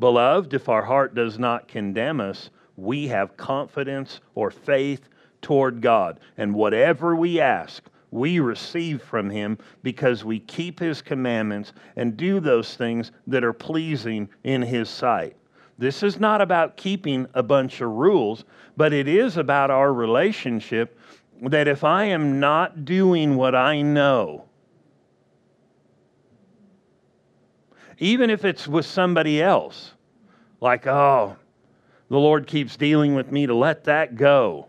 Beloved, 0.00 0.52
if 0.52 0.68
our 0.68 0.82
heart 0.82 1.14
does 1.14 1.38
not 1.38 1.68
condemn 1.68 2.20
us, 2.20 2.50
we 2.76 3.06
have 3.06 3.36
confidence 3.36 4.20
or 4.34 4.50
faith 4.50 5.08
toward 5.40 5.80
God. 5.80 6.18
And 6.36 6.52
whatever 6.52 7.14
we 7.14 7.40
ask, 7.40 7.82
we 8.16 8.40
receive 8.40 9.02
from 9.02 9.28
him 9.30 9.58
because 9.82 10.24
we 10.24 10.40
keep 10.40 10.80
his 10.80 11.02
commandments 11.02 11.72
and 11.96 12.16
do 12.16 12.40
those 12.40 12.74
things 12.74 13.12
that 13.26 13.44
are 13.44 13.52
pleasing 13.52 14.28
in 14.42 14.62
his 14.62 14.88
sight. 14.88 15.36
This 15.78 16.02
is 16.02 16.18
not 16.18 16.40
about 16.40 16.78
keeping 16.78 17.26
a 17.34 17.42
bunch 17.42 17.82
of 17.82 17.90
rules, 17.90 18.44
but 18.76 18.94
it 18.94 19.06
is 19.06 19.36
about 19.36 19.70
our 19.70 19.92
relationship 19.92 20.98
that 21.42 21.68
if 21.68 21.84
I 21.84 22.04
am 22.04 22.40
not 22.40 22.86
doing 22.86 23.36
what 23.36 23.54
I 23.54 23.82
know, 23.82 24.46
even 27.98 28.30
if 28.30 28.44
it's 28.44 28.66
with 28.66 28.86
somebody 28.86 29.42
else, 29.42 29.92
like, 30.62 30.86
oh, 30.86 31.36
the 32.08 32.18
Lord 32.18 32.46
keeps 32.46 32.76
dealing 32.76 33.14
with 33.14 33.30
me 33.30 33.46
to 33.46 33.54
let 33.54 33.84
that 33.84 34.16
go, 34.16 34.68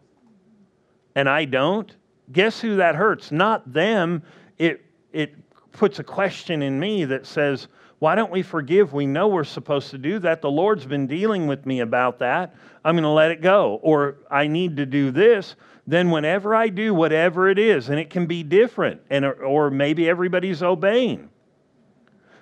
and 1.15 1.29
I 1.29 1.45
don't, 1.45 1.95
guess 2.31 2.59
who 2.59 2.75
that 2.77 2.95
hurts? 2.95 3.31
Not 3.31 3.71
them. 3.71 4.23
It, 4.57 4.85
it 5.11 5.35
puts 5.71 5.99
a 5.99 6.03
question 6.03 6.61
in 6.61 6.79
me 6.79 7.05
that 7.05 7.25
says, 7.25 7.67
why 7.99 8.13
don't 8.15 8.31
we 8.31 8.43
forgive? 8.43 8.93
We 8.93 9.07
know 9.07 9.27
we're 9.27 9.43
supposed 9.43 9.89
to 9.91 9.97
do 9.97 10.19
that. 10.19 10.41
The 10.41 10.51
Lord's 10.51 10.85
been 10.85 11.07
dealing 11.07 11.47
with 11.47 11.65
me 11.65 11.79
about 11.79 12.19
that. 12.19 12.55
I'm 12.85 12.93
going 12.93 13.03
to 13.03 13.09
let 13.09 13.31
it 13.31 13.41
go. 13.41 13.79
Or 13.81 14.17
I 14.29 14.47
need 14.47 14.77
to 14.77 14.85
do 14.85 15.09
this. 15.09 15.55
Then, 15.87 16.11
whenever 16.11 16.53
I 16.53 16.67
do 16.67 16.93
whatever 16.93 17.49
it 17.49 17.57
is, 17.57 17.89
and 17.89 17.97
it 17.97 18.09
can 18.09 18.25
be 18.25 18.43
different, 18.43 19.01
and, 19.09 19.25
or 19.25 19.71
maybe 19.71 20.09
everybody's 20.09 20.61
obeying. 20.61 21.29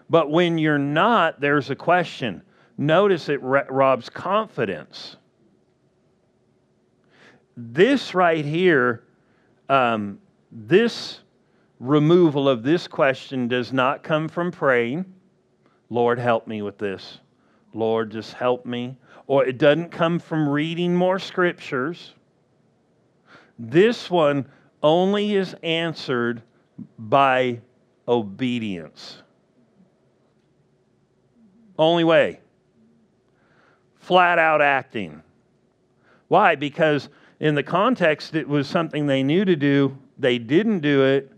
But 0.10 0.32
when 0.32 0.58
you're 0.58 0.80
not, 0.80 1.40
there's 1.40 1.70
a 1.70 1.76
question. 1.76 2.42
Notice 2.78 3.30
it 3.30 3.40
robs 3.42 4.10
confidence. 4.10 5.16
This 7.56 8.14
right 8.14 8.44
here 8.44 9.05
um, 9.70 10.20
this 10.52 11.20
removal 11.80 12.48
of 12.48 12.64
this 12.64 12.88
question 12.88 13.48
does 13.48 13.74
not 13.74 14.04
come 14.04 14.28
from 14.28 14.52
praying, 14.52 15.06
Lord, 15.90 16.20
help 16.20 16.48
me 16.48 16.62
with 16.62 16.78
this. 16.78 17.20
Lord, 17.74 18.12
just 18.12 18.34
help 18.34 18.66
me. 18.66 18.96
Or 19.28 19.46
it 19.46 19.58
doesn't 19.58 19.90
come 19.90 20.20
from 20.20 20.48
reading 20.48 20.96
more 20.96 21.20
scriptures. 21.20 22.14
This 23.60 24.10
one 24.10 24.48
only 24.82 25.36
is 25.36 25.56
answered 25.64 26.42
by 26.98 27.60
obedience. 28.08 29.22
Only 31.78 32.04
way. 32.04 32.40
Flat 34.00 34.40
out 34.40 34.62
acting. 34.62 35.22
Why? 36.28 36.56
Because 36.56 37.10
in 37.40 37.56
the 37.56 37.64
context, 37.64 38.36
it 38.36 38.48
was 38.48 38.68
something 38.68 39.08
they 39.08 39.24
knew 39.24 39.46
to 39.46 39.56
do, 39.56 39.98
they 40.18 40.38
didn't 40.38 40.80
do 40.80 41.04
it. 41.04 41.32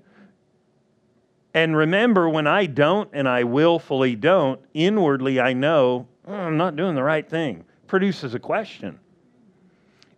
And 1.53 1.75
remember, 1.75 2.29
when 2.29 2.45
I 2.45 2.67
don't 2.67 3.09
and 3.13 3.27
I 3.27 3.43
willfully 3.43 4.15
don't, 4.15 4.59
inwardly 4.73 5.39
I 5.39 5.53
know 5.53 6.07
oh, 6.27 6.33
I'm 6.33 6.57
not 6.57 6.75
doing 6.75 6.95
the 6.95 7.03
right 7.03 7.27
thing. 7.27 7.63
Produces 7.87 8.33
a 8.33 8.39
question. 8.39 8.99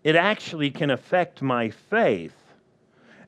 It 0.04 0.16
actually 0.16 0.72
can 0.72 0.90
affect 0.90 1.42
my 1.42 1.70
faith 1.70 2.36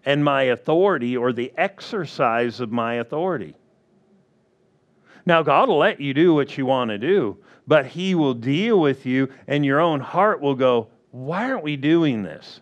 and 0.06 0.24
my 0.24 0.44
authority 0.44 1.16
or 1.16 1.32
the 1.32 1.54
exercise 1.58 2.60
of 2.60 2.72
my 2.72 2.96
authority. 2.96 3.56
Now, 5.26 5.44
God 5.44 5.70
will 5.70 5.78
let 5.78 6.02
you 6.02 6.14
do 6.14 6.34
what 6.34 6.58
you 6.58 6.66
want 6.66 6.90
to 6.90 6.98
do, 6.98 7.38
but 7.68 7.86
He 7.86 8.16
will 8.16 8.34
deal 8.34 8.80
with 8.80 9.06
you, 9.06 9.30
and 9.48 9.64
your 9.64 9.80
own 9.80 10.00
heart 10.00 10.42
will 10.42 10.56
go, 10.56 10.88
Why 11.12 11.52
aren't 11.52 11.64
we 11.64 11.76
doing 11.76 12.24
this? 12.24 12.62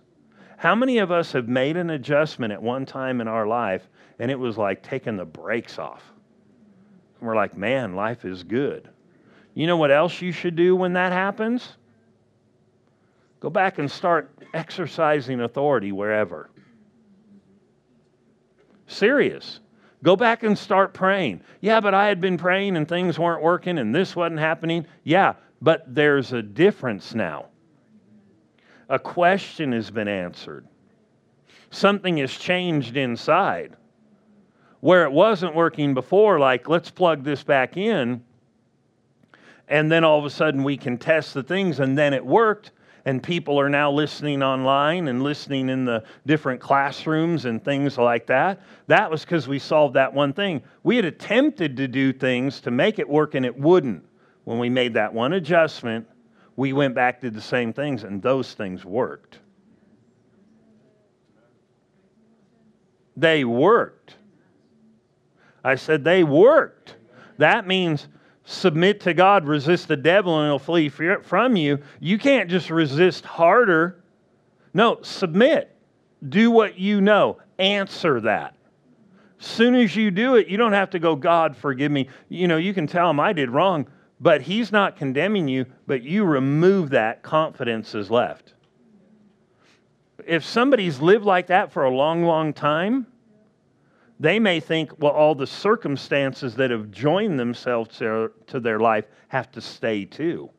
How 0.58 0.76
many 0.76 0.98
of 0.98 1.12
us 1.12 1.32
have 1.32 1.48
made 1.48 1.78
an 1.78 1.92
adjustment 1.92 2.52
at 2.52 2.62
one 2.62 2.86
time 2.86 3.22
in 3.22 3.28
our 3.28 3.48
life, 3.48 3.88
and 4.18 4.30
it 4.30 4.38
was 4.38 4.58
like 4.58 4.84
taking 4.84 5.16
the 5.16 5.26
brakes 5.26 5.80
off? 5.80 6.04
And 7.20 7.28
we're 7.28 7.36
like, 7.36 7.56
Man, 7.56 7.96
life 7.96 8.26
is 8.26 8.44
good. 8.44 8.90
You 9.54 9.68
know 9.68 9.78
what 9.78 9.92
else 9.92 10.22
you 10.22 10.32
should 10.32 10.56
do 10.56 10.76
when 10.76 10.94
that 10.94 11.12
happens? 11.12 11.78
Go 13.40 13.50
back 13.50 13.78
and 13.80 13.90
start 13.90 14.30
exercising 14.54 15.42
authority 15.42 15.92
wherever. 15.92 16.50
Serious. 18.88 19.60
Go 20.04 20.16
back 20.16 20.44
and 20.44 20.58
start 20.58 20.94
praying. 20.94 21.42
Yeah, 21.62 21.80
but 21.80 21.94
I 21.94 22.08
had 22.08 22.20
been 22.20 22.38
praying 22.38 22.76
and 22.78 22.88
things 22.88 23.20
weren't 23.20 23.42
working 23.42 23.78
and 23.78 23.94
this 23.94 24.16
wasn't 24.16 24.40
happening. 24.40 24.86
Yeah, 25.04 25.36
but 25.62 25.84
there's 25.94 26.34
a 26.34 26.42
difference 26.42 27.14
now. 27.14 27.48
A 28.90 29.00
question 29.00 29.72
has 29.72 29.92
been 29.92 30.08
answered. 30.08 30.68
Something 31.70 32.18
has 32.18 32.32
changed 32.32 32.98
inside. 32.98 33.76
Where 34.82 35.04
it 35.04 35.12
wasn't 35.12 35.56
working 35.56 35.94
before, 35.94 36.40
like, 36.40 36.68
let's 36.68 36.90
plug 36.90 37.24
this 37.24 37.44
back 37.44 37.78
in, 37.78 38.24
and 39.68 39.92
then 39.92 40.04
all 40.04 40.18
of 40.18 40.26
a 40.26 40.30
sudden 40.30 40.64
we 40.64 40.78
can 40.78 40.98
test 40.98 41.34
the 41.34 41.44
things, 41.44 41.80
and 41.80 41.98
then 41.98 42.14
it 42.14 42.26
worked 42.26 42.72
and 43.06 43.24
people 43.24 43.60
are 43.60 43.70
now 43.70 43.92
listening 43.92 44.44
online 44.44 45.08
and 45.08 45.24
listening 45.24 45.70
in 45.70 45.86
the 45.86 46.04
different 46.26 46.60
classrooms 46.60 47.46
and 47.46 47.64
things 47.64 47.98
like 47.98 48.28
that. 48.28 48.62
That 48.88 49.10
was 49.10 49.22
because 49.22 49.48
we 49.48 49.60
solved 49.60 49.96
that 49.96 50.14
one 50.14 50.34
thing. 50.34 50.62
We 50.84 50.96
had 50.96 51.06
attempted 51.06 51.78
to 51.78 51.88
do 51.88 52.14
things 52.14 52.62
to 52.62 52.72
make 52.72 53.00
it 53.00 53.08
work 53.08 53.36
and 53.36 53.46
it 53.46 53.58
wouldn't. 53.58 54.06
When 54.44 54.60
we 54.60 54.70
made 54.70 54.94
that 54.96 55.14
one 55.14 55.34
adjustment, 55.34 56.08
we 56.60 56.74
went 56.74 56.94
back 56.94 57.22
to 57.22 57.32
the 57.32 57.40
same 57.40 57.72
things 57.72 58.04
and 58.04 58.22
those 58.22 58.54
things 58.54 58.84
worked. 58.84 59.40
They 63.16 63.46
worked. 63.46 64.16
I 65.64 65.76
said 65.76 66.04
they 66.04 66.26
worked. 66.26 66.98
That 67.38 67.66
means 67.66 68.10
submit 68.44 69.00
to 69.02 69.14
God, 69.14 69.48
resist 69.48 69.88
the 69.88 69.96
devil, 69.96 70.38
and 70.38 70.50
he'll 70.50 70.60
flee 70.60 70.90
from 70.90 71.56
you. 71.56 71.80
You 72.02 72.18
can't 72.18 72.50
just 72.50 72.70
resist 72.70 73.24
harder. 73.24 74.04
No, 74.74 75.00
submit. 75.02 75.74
Do 76.28 76.52
what 76.52 76.78
you 76.78 77.00
know. 77.00 77.38
Answer 77.58 78.20
that. 78.20 78.54
Soon 79.38 79.76
as 79.76 79.96
you 79.96 80.12
do 80.12 80.36
it, 80.36 80.48
you 80.48 80.58
don't 80.58 80.74
have 80.74 80.90
to 80.90 81.00
go, 81.00 81.16
God, 81.16 81.56
forgive 81.56 81.90
me. 81.90 82.10
You 82.28 82.50
know, 82.50 82.58
you 82.58 82.74
can 82.74 82.86
tell 82.86 83.10
him 83.10 83.18
I 83.18 83.32
did 83.32 83.50
wrong, 83.50 83.88
but 84.20 84.42
he's 84.42 84.72
not 84.72 84.98
condemning 84.98 85.48
you, 85.48 85.66
but 85.88 86.04
you 86.04 86.26
remove 86.26 86.90
that, 86.90 87.24
confidence 87.24 87.96
is 87.96 88.12
left. 88.12 88.54
If 90.28 90.44
somebody's 90.44 91.00
lived 91.00 91.26
like 91.26 91.48
that 91.48 91.72
for 91.72 91.86
a 91.86 91.90
long, 91.90 92.24
long 92.24 92.54
time, 92.54 93.08
they 94.20 94.38
may 94.38 94.60
think, 94.60 94.92
well, 95.00 95.14
all 95.14 95.34
the 95.34 95.48
circumstances 95.48 96.56
that 96.56 96.72
have 96.72 96.92
joined 96.92 97.40
themselves 97.40 97.98
to, 98.00 98.32
their 98.48 98.80
life 98.80 99.06
have 99.30 99.50
to 99.54 99.62
stay 99.62 100.04
too. 100.04 100.50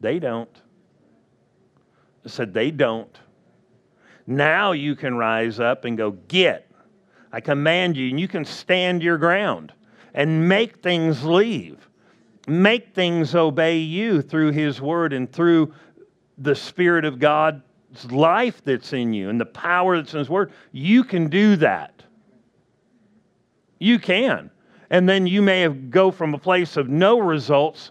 They 0.00 0.20
don't. 0.20 0.62
I 2.24 2.28
said, 2.28 2.54
they 2.54 2.70
don't. 2.70 3.18
Now 4.28 4.72
you 4.72 4.94
can 4.94 5.16
rise 5.16 5.58
up 5.58 5.84
and 5.84 5.96
go, 5.96 6.12
get. 6.12 6.70
I 7.32 7.40
command 7.40 7.96
you, 7.96 8.10
and 8.10 8.20
you 8.20 8.28
can 8.28 8.44
stand 8.44 9.02
your 9.02 9.18
ground 9.18 9.72
and 10.14 10.48
make 10.48 10.78
things 10.78 11.24
leave. 11.24 11.88
Make 12.46 12.94
things 12.94 13.34
obey 13.34 13.78
you 13.78 14.22
through 14.22 14.52
His 14.52 14.80
Word 14.80 15.12
and 15.12 15.30
through 15.30 15.74
the 16.38 16.54
Spirit 16.54 17.04
of 17.04 17.18
God's 17.18 17.62
life 18.10 18.62
that's 18.64 18.92
in 18.92 19.12
you 19.12 19.30
and 19.30 19.40
the 19.40 19.46
power 19.46 19.96
that's 19.96 20.12
in 20.12 20.20
His 20.20 20.30
Word. 20.30 20.52
You 20.72 21.02
can 21.02 21.28
do 21.28 21.56
that. 21.56 22.02
You 23.78 23.98
can. 23.98 24.50
And 24.90 25.08
then 25.08 25.26
you 25.26 25.42
may 25.42 25.68
go 25.68 26.10
from 26.10 26.34
a 26.34 26.38
place 26.38 26.76
of 26.76 26.88
no 26.88 27.18
results 27.18 27.90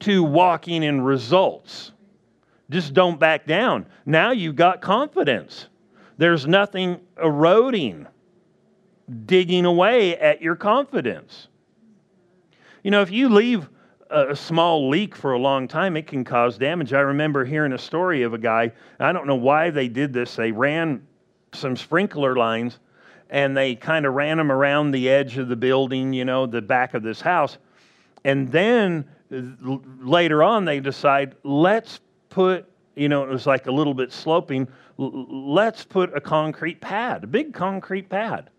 to 0.00 0.22
walking 0.22 0.82
in 0.82 1.00
results. 1.00 1.92
Just 2.70 2.94
don't 2.94 3.20
back 3.20 3.46
down. 3.46 3.86
Now 4.06 4.30
you've 4.30 4.56
got 4.56 4.80
confidence. 4.80 5.68
There's 6.16 6.46
nothing 6.46 7.00
eroding, 7.22 8.06
digging 9.26 9.64
away 9.64 10.16
at 10.16 10.40
your 10.40 10.56
confidence. 10.56 11.48
You 12.82 12.90
know, 12.90 13.02
if 13.02 13.10
you 13.10 13.28
leave 13.28 13.68
a 14.14 14.36
small 14.36 14.88
leak 14.88 15.16
for 15.16 15.32
a 15.32 15.38
long 15.38 15.66
time, 15.66 15.96
it 15.96 16.06
can 16.06 16.24
cause 16.24 16.56
damage. 16.56 16.92
I 16.92 17.00
remember 17.00 17.44
hearing 17.44 17.72
a 17.72 17.78
story 17.78 18.22
of 18.22 18.32
a 18.32 18.38
guy, 18.38 18.72
I 19.00 19.12
don't 19.12 19.26
know 19.26 19.34
why 19.34 19.70
they 19.70 19.88
did 19.88 20.12
this. 20.12 20.36
They 20.36 20.52
ran 20.52 21.06
some 21.52 21.76
sprinkler 21.76 22.36
lines 22.36 22.78
and 23.30 23.56
they 23.56 23.74
kind 23.74 24.06
of 24.06 24.14
ran 24.14 24.36
them 24.36 24.52
around 24.52 24.92
the 24.92 25.08
edge 25.08 25.36
of 25.38 25.48
the 25.48 25.56
building, 25.56 26.12
you 26.12 26.24
know, 26.24 26.46
the 26.46 26.62
back 26.62 26.94
of 26.94 27.02
this 27.02 27.20
house. 27.20 27.58
And 28.24 28.50
then 28.52 29.04
later 30.00 30.42
on, 30.42 30.64
they 30.64 30.80
decide, 30.80 31.34
let's 31.42 32.00
put, 32.30 32.66
you 32.94 33.08
know, 33.08 33.24
it 33.24 33.28
was 33.28 33.46
like 33.46 33.66
a 33.66 33.72
little 33.72 33.94
bit 33.94 34.12
sloping, 34.12 34.68
let's 34.96 35.84
put 35.84 36.16
a 36.16 36.20
concrete 36.20 36.80
pad, 36.80 37.24
a 37.24 37.26
big 37.26 37.52
concrete 37.52 38.08
pad. 38.08 38.50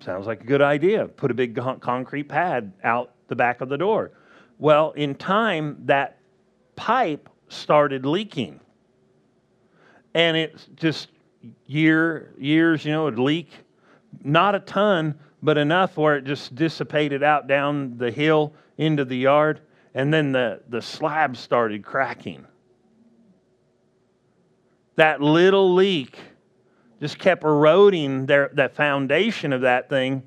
Sounds 0.00 0.26
like 0.26 0.42
a 0.42 0.46
good 0.46 0.62
idea. 0.62 1.08
Put 1.08 1.30
a 1.30 1.34
big 1.34 1.58
concrete 1.80 2.28
pad 2.28 2.72
out 2.84 3.12
the 3.28 3.34
back 3.34 3.60
of 3.60 3.68
the 3.68 3.78
door. 3.78 4.12
Well, 4.58 4.90
in 4.92 5.14
time, 5.14 5.82
that 5.86 6.18
pipe 6.76 7.28
started 7.48 8.04
leaking. 8.04 8.60
And 10.14 10.36
it 10.36 10.66
just 10.74 11.08
year, 11.66 12.34
years, 12.38 12.84
you 12.84 12.92
know, 12.92 13.06
it'd 13.06 13.18
leak. 13.18 13.50
Not 14.24 14.54
a 14.54 14.60
ton, 14.60 15.18
but 15.42 15.58
enough 15.58 15.96
where 15.96 16.16
it 16.16 16.24
just 16.24 16.54
dissipated 16.54 17.22
out 17.22 17.46
down 17.46 17.96
the 17.98 18.10
hill 18.10 18.52
into 18.76 19.04
the 19.04 19.16
yard. 19.16 19.60
And 19.94 20.12
then 20.12 20.32
the, 20.32 20.60
the 20.68 20.82
slab 20.82 21.36
started 21.36 21.84
cracking. 21.84 22.44
That 24.96 25.20
little 25.20 25.74
leak 25.74 26.18
just 27.00 27.18
kept 27.18 27.44
eroding 27.44 28.26
their, 28.26 28.50
that 28.54 28.74
foundation 28.74 29.52
of 29.52 29.60
that 29.60 29.88
thing. 29.88 30.24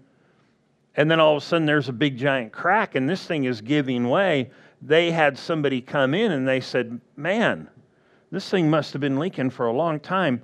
And 0.95 1.09
then 1.09 1.19
all 1.19 1.37
of 1.37 1.43
a 1.43 1.45
sudden 1.45 1.65
there's 1.65 1.89
a 1.89 1.93
big 1.93 2.17
giant 2.17 2.51
crack 2.51 2.95
and 2.95 3.09
this 3.09 3.25
thing 3.25 3.45
is 3.45 3.61
giving 3.61 4.09
way. 4.09 4.51
They 4.81 5.11
had 5.11 5.37
somebody 5.37 5.81
come 5.81 6.13
in 6.13 6.31
and 6.31 6.47
they 6.47 6.59
said, 6.59 6.99
Man, 7.15 7.69
this 8.31 8.49
thing 8.49 8.69
must 8.69 8.93
have 8.93 9.01
been 9.01 9.19
leaking 9.19 9.51
for 9.51 9.67
a 9.67 9.73
long 9.73 9.99
time 9.99 10.41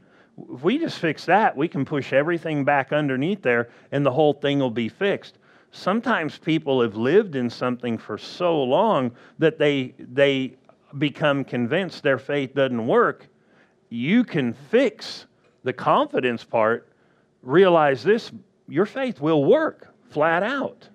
if 0.54 0.64
we 0.64 0.78
just 0.78 1.00
fix 1.00 1.26
that, 1.26 1.56
we 1.58 1.68
can 1.68 1.84
push 1.84 2.14
everything 2.14 2.64
back 2.64 2.94
underneath 2.94 3.42
there 3.42 3.70
and 3.92 4.06
the 4.06 4.12
whole 4.12 4.34
thing 4.34 4.60
will 4.60 4.70
be 4.70 4.90
fixed. 4.90 5.40
Sometimes 5.72 6.38
people 6.38 6.82
have 6.82 6.96
lived 6.96 7.36
in 7.36 7.50
something 7.50 7.98
for 7.98 8.18
so 8.18 8.64
long 8.64 9.12
that 9.40 9.58
they, 9.58 9.94
they 10.00 10.56
become 10.98 11.44
convinced 11.44 12.04
their 12.04 12.20
faith 12.20 12.54
doesn't 12.54 12.88
work. 12.88 13.28
You 13.90 14.24
can 14.24 14.54
fix 14.54 15.26
the 15.64 15.74
confidence 15.74 16.44
part, 16.44 16.88
realize 17.42 18.04
this 18.04 18.32
your 18.68 18.86
faith 18.86 19.20
will 19.20 19.44
work 19.46 19.94
flat 20.10 20.43
out. 20.43 20.88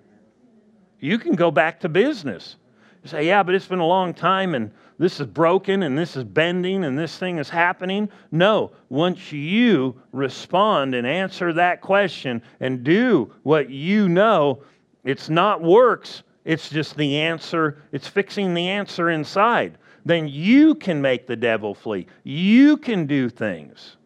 You 0.99 1.17
can 1.19 1.35
go 1.35 1.51
back 1.51 1.79
to 1.81 1.89
business. 1.89 2.55
You 3.03 3.09
say, 3.09 3.27
yeah, 3.27 3.43
but 3.43 3.55
it's 3.55 3.67
been 3.67 3.79
a 3.79 3.85
long 3.85 4.13
time 4.13 4.55
and 4.55 4.71
this 4.97 5.19
is 5.19 5.27
broken 5.27 5.83
and 5.83 5.97
this 5.97 6.15
is 6.15 6.23
bending 6.23 6.85
and 6.85 6.97
this 6.97 7.17
thing 7.17 7.37
is 7.37 7.49
happening. 7.49 8.09
No, 8.31 8.71
once 8.89 9.31
you 9.31 9.99
respond 10.13 10.95
and 10.95 11.05
answer 11.05 11.51
that 11.53 11.81
question 11.81 12.41
and 12.61 12.83
do 12.83 13.33
what 13.43 13.69
you 13.69 14.07
know, 14.07 14.63
it's 15.03 15.29
not 15.29 15.61
works, 15.61 16.23
it's 16.45 16.69
just 16.69 16.95
the 16.95 17.17
answer, 17.19 17.81
it's 17.91 18.07
fixing 18.07 18.53
the 18.53 18.69
answer 18.69 19.09
inside. 19.09 19.77
Then 20.05 20.27
you 20.27 20.75
can 20.75 21.01
make 21.01 21.27
the 21.27 21.35
devil 21.35 21.73
flee. 21.73 22.07
You 22.23 22.77
can 22.77 23.05
do 23.05 23.29
things. 23.29 23.97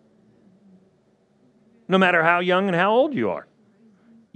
No 1.88 1.98
matter 1.98 2.24
how 2.24 2.40
young 2.40 2.68
and 2.68 2.76
how 2.76 2.92
old 2.92 3.14
you 3.14 3.30
are, 3.30 3.48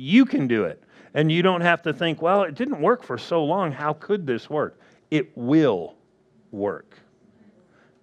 you 0.01 0.25
can 0.25 0.47
do 0.47 0.63
it. 0.63 0.83
And 1.13 1.31
you 1.31 1.43
don't 1.43 1.61
have 1.61 1.83
to 1.83 1.93
think, 1.93 2.21
well, 2.21 2.43
it 2.43 2.55
didn't 2.55 2.81
work 2.81 3.03
for 3.03 3.17
so 3.17 3.43
long. 3.43 3.71
How 3.71 3.93
could 3.93 4.25
this 4.25 4.49
work? 4.49 4.79
It 5.11 5.37
will 5.37 5.95
work. 6.51 6.97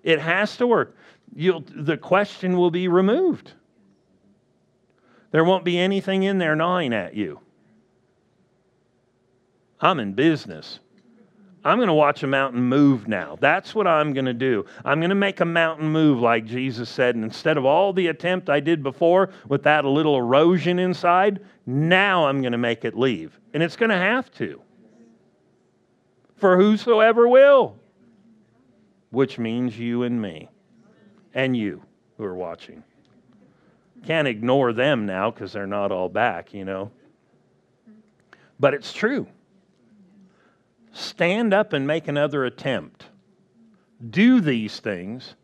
It 0.02 0.20
has 0.20 0.56
to 0.58 0.66
work. 0.66 0.96
You'll, 1.34 1.64
the 1.74 1.96
question 1.96 2.56
will 2.56 2.70
be 2.70 2.87
removed. 2.87 3.52
There 5.30 5.44
won't 5.44 5.64
be 5.64 5.78
anything 5.78 6.22
in 6.22 6.38
there 6.38 6.54
gnawing 6.54 6.92
at 6.92 7.14
you. 7.14 7.40
I'm 9.80 9.98
in 10.00 10.12
business. 10.12 10.80
I'm 11.64 11.79
going 11.79 11.88
to 11.88 11.94
watch 11.94 12.23
a 12.23 12.27
mountain 12.27 12.62
move 12.62 13.09
now. 13.09 13.37
That's 13.40 13.75
what 13.75 13.87
I'm 13.87 14.12
going 14.12 14.27
to 14.27 14.35
do. 14.35 14.64
I'm 14.85 15.01
going 15.01 15.11
to 15.11 15.16
make 15.16 15.40
a 15.40 15.44
mountain 15.44 15.88
move 15.88 16.21
like 16.21 16.44
Jesus 16.44 16.88
said. 16.88 17.14
And 17.14 17.25
instead 17.25 17.57
of 17.57 17.64
all 17.64 17.92
the 17.92 18.07
attempt 18.07 18.49
I 18.49 18.61
did 18.61 18.83
before 18.83 19.31
with 19.49 19.64
that 19.64 19.85
little 19.85 20.16
erosion 20.16 20.79
inside, 20.79 21.40
now 21.66 22.27
I'm 22.27 22.40
going 22.40 22.53
to 22.53 22.59
make 22.59 22.85
it 22.85 22.97
leave. 22.97 23.38
And 23.55 23.62
it's 23.62 23.77
going 23.77 23.90
to 23.90 23.97
have 23.97 24.31
to. 24.35 24.62
For 26.37 26.57
whosoever 26.57 27.27
will, 27.27 27.77
which 29.11 29.38
means 29.38 29.77
you 29.77 30.05
and 30.05 30.21
me 30.21 30.49
and 31.35 31.57
you 31.57 31.83
who 32.16 32.25
are 32.25 32.37
watching. 32.37 32.85
Can't 34.07 34.29
ignore 34.29 34.73
them 34.73 35.07
now 35.07 35.33
because 35.33 35.53
they're 35.53 35.66
not 35.66 35.90
all 35.90 36.09
back, 36.09 36.55
you 36.55 36.64
know. 36.64 36.92
But 38.61 38.75
it's 38.75 38.92
true. 38.92 39.27
Stand 40.98 41.54
up 41.54 41.74
and 41.74 41.87
make 41.87 42.08
another 42.08 42.44
attempt. 42.44 43.04
Do 44.11 44.40
these 44.40 44.80
things 44.80 45.37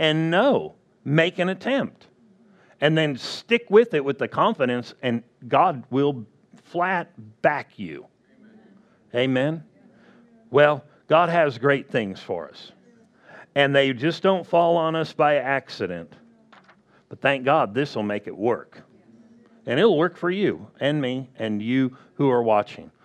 and 0.00 0.32
know, 0.32 0.74
make 1.04 1.38
an 1.38 1.48
attempt. 1.48 2.08
And 2.80 2.98
then 2.98 3.16
stick 3.16 3.66
with 3.70 3.94
it 3.94 4.04
with 4.04 4.18
the 4.18 4.26
confidence, 4.26 4.94
and 5.00 5.22
God 5.46 5.84
will 5.90 6.26
flat 6.64 7.12
back 7.40 7.78
you. 7.78 8.06
Amen. 9.14 9.62
Well, 10.50 10.84
God 11.06 11.28
has 11.28 11.56
great 11.56 11.88
things 11.88 12.18
for 12.18 12.48
us. 12.48 12.72
And 13.54 13.74
they 13.74 13.92
just 13.92 14.24
don't 14.24 14.44
fall 14.44 14.76
on 14.76 14.96
us 14.96 15.12
by 15.12 15.36
accident. 15.36 16.12
But 17.08 17.20
thank 17.20 17.44
God 17.44 17.74
this 17.74 17.94
will 17.94 18.02
make 18.02 18.26
it 18.26 18.36
work. 18.36 18.82
And 19.66 19.78
it'll 19.78 19.98
work 19.98 20.16
for 20.16 20.30
you 20.30 20.66
and 20.80 21.00
me 21.00 21.30
and 21.36 21.62
you 21.62 21.96
who 22.14 22.28
are 22.28 22.42
watching. 22.42 22.90